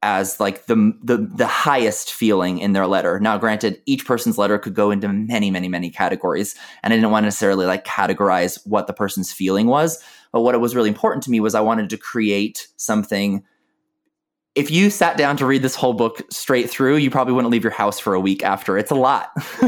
as 0.03 0.39
like 0.39 0.67
the, 0.67 0.93
the 1.03 1.17
the 1.17 1.47
highest 1.47 2.13
feeling 2.13 2.59
in 2.59 2.73
their 2.73 2.87
letter. 2.87 3.19
Now, 3.19 3.37
granted, 3.37 3.81
each 3.85 4.05
person's 4.05 4.37
letter 4.37 4.57
could 4.57 4.75
go 4.75 4.91
into 4.91 5.09
many, 5.09 5.51
many, 5.51 5.67
many 5.67 5.89
categories, 5.89 6.55
and 6.83 6.93
I 6.93 6.97
didn't 6.97 7.11
want 7.11 7.23
to 7.23 7.27
necessarily 7.27 7.65
like 7.65 7.83
categorize 7.83 8.59
what 8.65 8.87
the 8.87 8.93
person's 8.93 9.33
feeling 9.33 9.67
was. 9.67 10.01
But 10.31 10.41
what 10.41 10.55
it 10.55 10.59
was 10.59 10.75
really 10.75 10.89
important 10.89 11.23
to 11.23 11.31
me 11.31 11.39
was 11.39 11.55
I 11.55 11.61
wanted 11.61 11.89
to 11.89 11.97
create 11.97 12.67
something. 12.77 13.43
If 14.55 14.71
you 14.71 14.89
sat 14.89 15.17
down 15.17 15.37
to 15.37 15.45
read 15.45 15.61
this 15.61 15.75
whole 15.75 15.93
book 15.93 16.21
straight 16.31 16.69
through, 16.69 16.97
you 16.97 17.11
probably 17.11 17.33
wouldn't 17.33 17.51
leave 17.51 17.63
your 17.63 17.71
house 17.71 17.99
for 17.99 18.13
a 18.13 18.19
week 18.19 18.43
after. 18.43 18.77
It's 18.77 18.91
a 18.91 18.95
lot. 18.95 19.31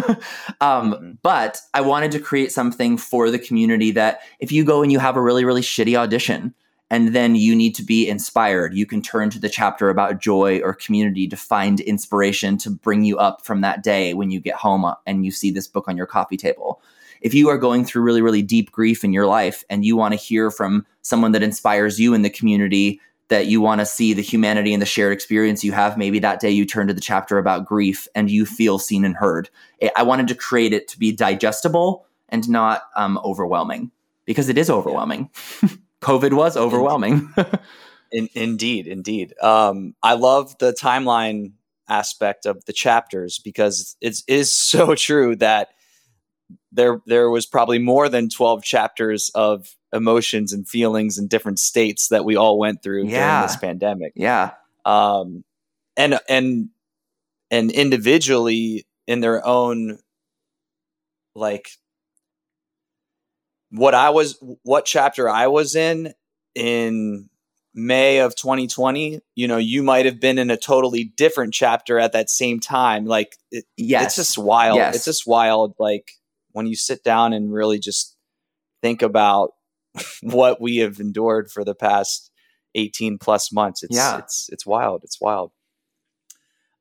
um, 0.61 0.93
mm-hmm. 0.93 1.11
But 1.21 1.61
I 1.73 1.81
wanted 1.81 2.11
to 2.13 2.19
create 2.19 2.51
something 2.51 2.97
for 2.97 3.29
the 3.29 3.39
community 3.39 3.91
that 3.91 4.21
if 4.39 4.51
you 4.51 4.63
go 4.63 4.81
and 4.81 4.91
you 4.91 4.99
have 4.99 5.15
a 5.15 5.21
really, 5.21 5.45
really 5.45 5.61
shitty 5.61 5.95
audition, 5.95 6.55
and 6.91 7.15
then 7.15 7.35
you 7.35 7.55
need 7.55 7.75
to 7.75 7.83
be 7.83 8.09
inspired. 8.09 8.73
You 8.73 8.85
can 8.85 9.01
turn 9.01 9.29
to 9.31 9.39
the 9.39 9.49
chapter 9.49 9.89
about 9.89 10.19
joy 10.19 10.59
or 10.61 10.73
community 10.73 11.27
to 11.27 11.37
find 11.37 11.79
inspiration 11.81 12.57
to 12.59 12.69
bring 12.69 13.03
you 13.03 13.17
up 13.17 13.45
from 13.45 13.61
that 13.61 13.83
day 13.83 14.13
when 14.13 14.31
you 14.31 14.39
get 14.39 14.55
home 14.55 14.85
uh, 14.85 14.95
and 15.05 15.23
you 15.23 15.31
see 15.31 15.51
this 15.51 15.67
book 15.67 15.87
on 15.87 15.97
your 15.97 16.07
coffee 16.07 16.37
table. 16.37 16.81
If 17.21 17.33
you 17.33 17.49
are 17.49 17.57
going 17.57 17.85
through 17.85 18.03
really, 18.03 18.21
really 18.21 18.41
deep 18.41 18.71
grief 18.71 19.03
in 19.03 19.13
your 19.13 19.25
life 19.25 19.63
and 19.69 19.83
you 19.83 19.95
want 19.95 20.13
to 20.13 20.19
hear 20.19 20.51
from 20.51 20.85
someone 21.01 21.31
that 21.33 21.43
inspires 21.43 21.99
you 21.99 22.13
in 22.13 22.21
the 22.21 22.29
community, 22.29 22.99
that 23.29 23.45
you 23.45 23.61
want 23.61 23.79
to 23.79 23.85
see 23.85 24.13
the 24.13 24.21
humanity 24.21 24.73
and 24.73 24.81
the 24.81 24.87
shared 24.87 25.13
experience 25.13 25.63
you 25.63 25.71
have, 25.71 25.97
maybe 25.97 26.19
that 26.19 26.39
day 26.39 26.49
you 26.49 26.65
turn 26.65 26.87
to 26.87 26.93
the 26.93 27.01
chapter 27.01 27.37
about 27.37 27.65
grief 27.65 28.07
and 28.15 28.29
you 28.29 28.45
feel 28.45 28.79
seen 28.79 29.05
and 29.05 29.15
heard. 29.15 29.49
I 29.95 30.03
wanted 30.03 30.27
to 30.29 30.35
create 30.35 30.73
it 30.73 30.87
to 30.89 30.99
be 30.99 31.11
digestible 31.11 32.05
and 32.29 32.47
not 32.49 32.83
um, 32.95 33.19
overwhelming 33.23 33.91
because 34.25 34.49
it 34.49 34.57
is 34.57 34.69
overwhelming. 34.69 35.29
COVID 36.01 36.33
was 36.33 36.57
overwhelming. 36.57 37.33
In, 38.11 38.27
indeed, 38.33 38.87
indeed. 38.87 39.35
Um, 39.39 39.93
I 40.01 40.13
love 40.15 40.57
the 40.57 40.73
timeline 40.73 41.51
aspect 41.87 42.45
of 42.47 42.65
the 42.65 42.73
chapters 42.73 43.39
because 43.39 43.95
it's 44.01 44.23
it 44.27 44.33
is 44.33 44.51
so 44.51 44.95
true 44.95 45.35
that 45.35 45.69
there 46.71 47.01
there 47.05 47.29
was 47.29 47.45
probably 47.45 47.79
more 47.79 48.09
than 48.09 48.29
12 48.29 48.63
chapters 48.63 49.31
of 49.35 49.75
emotions 49.93 50.53
and 50.53 50.67
feelings 50.67 51.17
and 51.17 51.29
different 51.29 51.59
states 51.59 52.09
that 52.09 52.25
we 52.25 52.35
all 52.35 52.57
went 52.59 52.83
through 52.83 53.05
yeah. 53.05 53.37
during 53.37 53.47
this 53.47 53.57
pandemic. 53.57 54.13
Yeah. 54.15 54.51
Um 54.85 55.43
and 55.97 56.19
and 56.29 56.69
and 57.51 57.71
individually 57.71 58.85
in 59.07 59.21
their 59.21 59.45
own 59.45 59.99
like 61.35 61.69
what 63.71 63.93
I 63.93 64.09
was, 64.09 64.41
what 64.63 64.85
chapter 64.85 65.29
I 65.29 65.47
was 65.47 65.75
in 65.75 66.13
in 66.55 67.29
May 67.73 68.19
of 68.19 68.35
2020, 68.35 69.21
you 69.35 69.47
know, 69.47 69.57
you 69.57 69.83
might 69.83 70.05
have 70.05 70.19
been 70.19 70.37
in 70.37 70.49
a 70.49 70.57
totally 70.57 71.03
different 71.03 71.53
chapter 71.53 71.99
at 71.99 72.13
that 72.13 72.29
same 72.29 72.59
time. 72.59 73.05
Like, 73.05 73.35
it, 73.51 73.65
yes. 73.77 74.05
it's 74.05 74.15
just 74.15 74.37
wild. 74.37 74.77
Yes. 74.77 74.95
It's 74.95 75.05
just 75.05 75.27
wild. 75.27 75.75
Like, 75.79 76.11
when 76.51 76.67
you 76.67 76.75
sit 76.75 77.03
down 77.03 77.33
and 77.33 77.53
really 77.53 77.79
just 77.79 78.15
think 78.81 79.01
about 79.01 79.51
what 80.21 80.61
we 80.61 80.77
have 80.77 80.99
endured 80.99 81.51
for 81.51 81.63
the 81.63 81.75
past 81.75 82.31
18 82.75 83.17
plus 83.17 83.51
months, 83.51 83.83
it's, 83.83 83.95
yeah. 83.95 84.17
it's, 84.19 84.49
it's 84.51 84.65
wild. 84.65 85.03
It's 85.03 85.19
wild. 85.19 85.51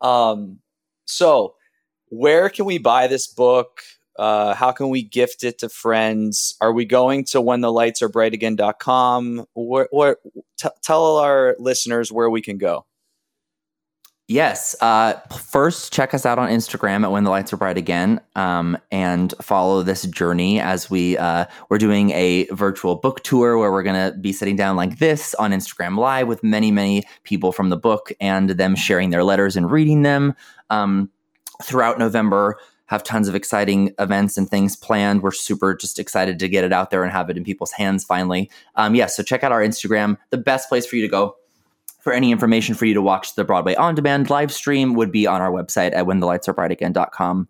Um, 0.01 0.61
so 1.07 1.55
where 2.11 2.49
can 2.49 2.65
we 2.65 2.79
buy 2.79 3.07
this 3.07 3.27
book? 3.27 3.83
Uh, 4.19 4.55
how 4.55 4.73
can 4.73 4.89
we 4.89 5.03
gift 5.03 5.45
it 5.45 5.59
to 5.61 5.69
friends? 5.69 6.57
Are 6.61 6.73
we 6.73 6.85
going 6.85 7.25
to 7.27 7.41
when 7.41 7.61
the 7.61 7.73
lights 7.73 8.03
are 8.03 8.09
bright 8.09 8.35
again.com? 8.35 9.47
T- 9.55 10.69
tell 10.83 11.17
our 11.19 11.55
listeners 11.59 12.11
where 12.11 12.29
we 12.29 12.43
can 12.43 12.59
go. 12.59 12.85
Yes. 14.31 14.77
Uh, 14.83 15.15
first, 15.39 15.91
check 15.91 16.13
us 16.13 16.27
out 16.27 16.39
on 16.39 16.51
Instagram 16.51 17.03
at 17.03 17.11
When 17.11 17.25
the 17.25 17.31
Lights 17.31 17.51
Are 17.55 17.57
Bright 17.57 17.79
Again, 17.79 18.21
um, 18.37 18.77
and 18.93 19.33
follow 19.41 19.83
this 19.83 20.03
journey 20.03 20.61
as 20.61 20.91
we 20.91 21.17
uh, 21.17 21.47
we're 21.71 21.79
doing 21.79 22.11
a 22.11 22.45
virtual 22.53 22.95
book 22.95 23.23
tour 23.23 23.57
where 23.57 23.73
we're 23.73 23.83
going 23.83 24.13
to 24.13 24.19
be 24.19 24.35
sitting 24.35 24.55
down 24.55 24.77
like 24.77 24.99
this 24.99 25.35
on 25.37 25.53
Instagram 25.53 25.97
Live 25.97 26.29
with 26.29 26.45
many 26.45 26.71
many 26.71 27.05
people 27.25 27.53
from 27.53 27.71
the 27.71 27.77
book 27.79 28.13
and 28.21 28.51
them 28.51 28.77
sharing 28.77 29.09
their 29.09 29.25
letters 29.25 29.57
and 29.57 29.71
reading 29.71 30.03
them 30.03 30.35
um, 30.69 31.11
throughout 31.63 31.99
November 31.99 32.59
have 32.89 33.03
tons 33.03 33.29
of 33.29 33.35
exciting 33.35 33.95
events 33.99 34.37
and 34.37 34.51
things 34.51 34.77
planned. 34.77 35.23
We're 35.23 35.31
super 35.31 35.75
just 35.75 35.99
excited 35.99 36.39
to 36.39 36.49
get 36.49 36.65
it 36.65 36.73
out 36.73 36.91
there 36.91 37.03
and 37.03 37.13
have 37.13 37.31
it 37.31 37.39
in 37.39 37.45
people's 37.45 37.73
hands 37.73 38.05
finally. 38.05 38.51
Um, 38.75 38.95
yeah, 38.95 39.07
so 39.07 39.23
check 39.23 39.43
out 39.43 39.53
our 39.53 39.63
Instagram. 39.63 40.19
The 40.31 40.39
best 40.39 40.69
place 40.69 40.85
for 40.85 40.97
you 40.97 41.03
to 41.03 41.09
go 41.09 41.37
for 41.99 42.13
any 42.13 42.33
information 42.33 42.75
for 42.75 42.87
you 42.87 42.95
to 42.95 43.03
watch 43.03 43.35
the 43.35 43.45
Broadway 43.45 43.75
on 43.75 43.95
demand 43.95 44.31
live 44.31 44.53
stream 44.53 44.95
would 44.95 45.13
be 45.13 45.27
on 45.27 45.41
our 45.41 45.51
website 45.51 45.95
at 45.95 46.07
whenthelightsarebrightagain.com 46.07 47.49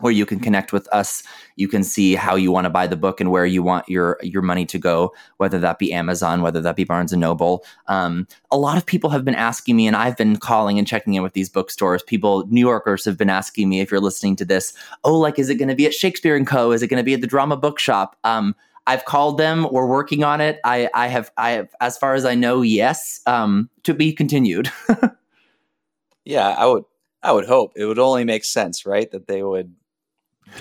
where 0.00 0.12
you 0.12 0.26
can 0.26 0.40
connect 0.40 0.72
with 0.72 0.88
us. 0.92 1.22
You 1.56 1.68
can 1.68 1.82
see 1.82 2.14
how 2.14 2.36
you 2.36 2.52
want 2.52 2.64
to 2.64 2.70
buy 2.70 2.86
the 2.86 2.96
book 2.96 3.20
and 3.20 3.30
where 3.30 3.46
you 3.46 3.62
want 3.62 3.88
your 3.88 4.18
your 4.22 4.42
money 4.42 4.64
to 4.66 4.78
go, 4.78 5.12
whether 5.38 5.58
that 5.58 5.78
be 5.78 5.92
Amazon, 5.92 6.42
whether 6.42 6.60
that 6.60 6.76
be 6.76 6.84
Barnes 6.84 7.12
and 7.12 7.20
Noble. 7.20 7.64
Um, 7.86 8.26
a 8.50 8.58
lot 8.58 8.76
of 8.76 8.86
people 8.86 9.10
have 9.10 9.24
been 9.24 9.34
asking 9.34 9.76
me, 9.76 9.86
and 9.86 9.96
I've 9.96 10.16
been 10.16 10.36
calling 10.36 10.78
and 10.78 10.86
checking 10.86 11.14
in 11.14 11.22
with 11.22 11.32
these 11.32 11.48
bookstores. 11.48 12.02
People, 12.02 12.46
New 12.48 12.60
Yorkers, 12.60 13.04
have 13.04 13.16
been 13.16 13.30
asking 13.30 13.68
me 13.68 13.80
if 13.80 13.90
you're 13.90 14.00
listening 14.00 14.36
to 14.36 14.44
this. 14.44 14.72
Oh, 15.04 15.18
like 15.18 15.38
is 15.38 15.48
it 15.48 15.56
going 15.56 15.68
to 15.68 15.76
be 15.76 15.86
at 15.86 15.94
Shakespeare 15.94 16.36
and 16.36 16.46
Co? 16.46 16.72
Is 16.72 16.82
it 16.82 16.88
going 16.88 16.98
to 16.98 17.04
be 17.04 17.14
at 17.14 17.20
the 17.20 17.26
Drama 17.26 17.56
Bookshop? 17.56 18.16
Um, 18.24 18.54
I've 18.88 19.04
called 19.04 19.38
them. 19.38 19.68
We're 19.70 19.86
working 19.86 20.24
on 20.24 20.40
it. 20.40 20.58
I, 20.64 20.88
I 20.94 21.06
have, 21.06 21.30
I 21.36 21.50
have, 21.50 21.68
as 21.80 21.96
far 21.96 22.14
as 22.14 22.24
I 22.24 22.34
know, 22.34 22.62
yes. 22.62 23.20
Um, 23.26 23.70
to 23.84 23.94
be 23.94 24.12
continued. 24.12 24.72
yeah, 26.24 26.48
I 26.48 26.66
would, 26.66 26.84
I 27.22 27.32
would 27.32 27.46
hope 27.46 27.74
it 27.76 27.84
would 27.84 27.98
only 27.98 28.24
make 28.24 28.44
sense, 28.44 28.84
right? 28.86 29.10
That 29.10 29.28
they 29.28 29.42
would 29.42 29.74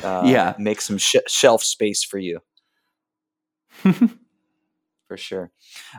uh, 0.03 0.23
yeah 0.25 0.53
make 0.57 0.81
some 0.81 0.97
sh- 0.97 1.15
shelf 1.27 1.63
space 1.63 2.03
for 2.03 2.17
you 2.17 2.39
for 5.07 5.17
sure 5.17 5.51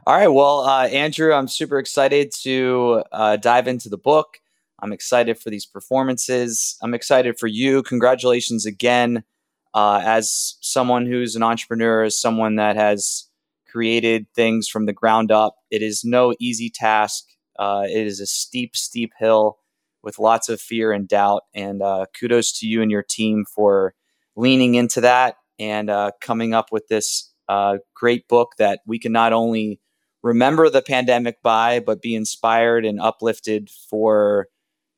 all 0.07 0.17
right 0.17 0.29
well 0.29 0.61
uh, 0.61 0.87
andrew 0.89 1.33
i'm 1.33 1.49
super 1.49 1.79
excited 1.79 2.33
to 2.33 3.03
uh, 3.13 3.37
dive 3.37 3.67
into 3.67 3.89
the 3.89 3.99
book 3.99 4.41
i'm 4.81 4.93
excited 4.93 5.39
for 5.39 5.51
these 5.51 5.67
performances 5.67 6.77
i'm 6.83 6.95
excited 6.95 7.39
for 7.39 7.47
you 7.47 7.83
congratulations 7.83 8.67
again 8.67 9.25
uh, 9.75 10.01
as 10.05 10.57
someone 10.61 11.07
who's 11.07 11.37
an 11.37 11.43
entrepreneur 11.43 12.05
as 12.05 12.21
someone 12.21 12.57
that 12.57 12.77
has 12.77 13.29
created 13.69 14.27
things 14.35 14.69
from 14.69 14.87
the 14.87 14.93
ground 14.93 15.31
up 15.31 15.57
it 15.71 15.83
is 15.83 16.05
no 16.05 16.35
easy 16.41 16.71
task 16.71 17.25
uh, 17.59 17.85
it 17.85 18.07
is 18.07 18.21
a 18.21 18.27
steep 18.27 18.77
steep 18.77 19.13
hill 19.19 19.59
with 20.03 20.19
lots 20.19 20.49
of 20.49 20.61
fear 20.61 20.93
and 20.93 21.09
doubt. 21.09 21.43
And 21.55 21.83
uh, 21.83 22.07
kudos 22.19 22.53
to 22.61 22.67
you 22.67 22.83
and 22.83 22.91
your 22.91 23.03
team 23.03 23.45
for 23.45 23.95
leaning 24.37 24.75
into 24.75 25.01
that 25.03 25.37
and 25.59 25.91
uh, 25.91 26.13
coming 26.21 26.55
up 26.55 26.71
with 26.71 26.87
this 26.89 27.33
uh, 27.49 27.79
great 27.95 28.29
book 28.29 28.53
that 28.59 28.81
we 28.87 28.99
can 28.99 29.13
not 29.13 29.33
only 29.33 29.81
remember 30.23 30.71
the 30.71 30.83
pandemic 30.83 31.43
by, 31.43 31.81
but 31.81 32.03
be 32.03 32.15
inspired 32.15 32.85
and 32.85 33.01
uplifted 33.01 33.71
for 33.91 34.49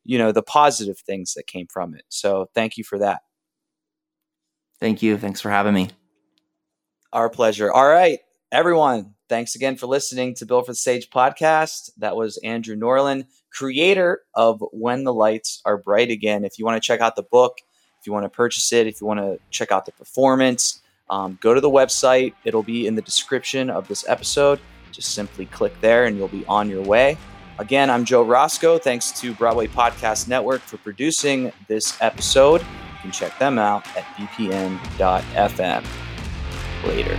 you 0.05 0.17
know 0.17 0.33
the 0.33 0.43
positive 0.43 0.99
things 0.99 1.35
that 1.35 1.47
came 1.47 1.67
from 1.67 1.95
it. 1.95 2.05
So 2.09 2.49
thank 2.55 2.77
you 2.77 2.85
for 2.85 2.99
that. 2.99 3.21
Thank 4.81 5.03
you. 5.03 5.19
Thanks 5.19 5.41
for 5.41 5.51
having 5.51 5.75
me. 5.75 5.91
Our 7.13 7.29
pleasure. 7.29 7.73
All 7.73 7.89
right, 7.89 8.21
everyone. 8.51 9.15
Thanks 9.29 9.55
again 9.55 9.77
for 9.77 9.87
listening 9.87 10.35
to 10.37 10.47
Built 10.47 10.67
for 10.67 10.73
the 10.73 10.77
Stage 10.77 11.11
podcast. 11.11 11.91
That 11.99 12.17
was 12.17 12.39
Andrew 12.39 12.77
Norlin 12.77 13.27
creator 13.53 14.23
of 14.35 14.63
When 14.73 15.05
the 15.05 15.13
Lights 15.13 15.61
Are 15.65 15.77
Bright 15.77 16.11
Again. 16.11 16.45
If 16.45 16.59
you 16.59 16.65
want 16.65 16.83
to 16.83 16.87
check 16.87 17.01
out 17.01 17.17
the 17.17 17.23
book, 17.23 17.59
if 18.01 18.07
you 18.07 18.13
want 18.13 18.25
to 18.25 18.31
purchase 18.31 18.73
it, 18.73 18.87
if 18.87 19.01
you 19.01 19.07
want 19.07 19.21
to 19.21 19.39
check 19.51 19.71
out 19.71 19.85
the 19.87 19.93
performance, 19.93 20.81
um, 21.11 21.39
go 21.41 21.53
to 21.53 21.61
the 21.61 21.71
website. 21.71 22.33
It'll 22.45 22.63
be 22.63 22.87
in 22.87 22.95
the 22.95 23.03
description 23.03 23.69
of 23.71 23.87
this 23.89 24.09
episode. 24.09 24.61
Just 24.93 25.15
simply 25.15 25.47
click 25.47 25.79
there 25.81 26.07
and 26.07 26.17
you'll 26.17 26.29
be 26.29 26.45
on 26.47 26.69
your 26.69 26.83
way. 26.83 27.19
Again, 27.59 27.91
I'm 27.91 28.05
Joe 28.05 28.23
Roscoe. 28.23 28.79
Thanks 28.79 29.13
to 29.21 29.35
Broadway 29.35 29.67
Podcast 29.67 30.29
Network 30.29 30.63
for 30.63 30.79
producing 30.79 31.53
this 31.69 32.01
episode. 32.01 32.65
You 33.01 33.05
can 33.05 33.13
check 33.13 33.39
them 33.39 33.59
out 33.59 33.87
at 33.97 34.05
bpn.fm. 34.15 35.85
Later. 36.87 37.17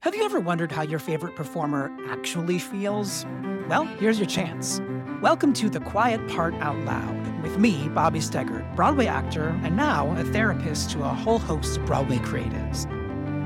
Have 0.00 0.14
you 0.14 0.22
ever 0.22 0.38
wondered 0.38 0.70
how 0.70 0.82
your 0.82 0.98
favorite 0.98 1.34
performer 1.34 1.90
actually 2.10 2.58
feels? 2.58 3.24
Well, 3.70 3.84
here's 3.84 4.18
your 4.18 4.28
chance. 4.28 4.82
Welcome 5.22 5.54
to 5.54 5.70
The 5.70 5.80
Quiet 5.80 6.28
Part 6.28 6.52
Out 6.56 6.78
Loud 6.80 7.42
with 7.42 7.56
me, 7.56 7.88
Bobby 7.88 8.18
Steggert, 8.18 8.76
Broadway 8.76 9.06
actor 9.06 9.58
and 9.62 9.74
now 9.74 10.14
a 10.18 10.24
therapist 10.24 10.90
to 10.90 11.04
a 11.04 11.08
whole 11.08 11.38
host 11.38 11.78
of 11.78 11.86
Broadway 11.86 12.18
creatives. 12.18 12.86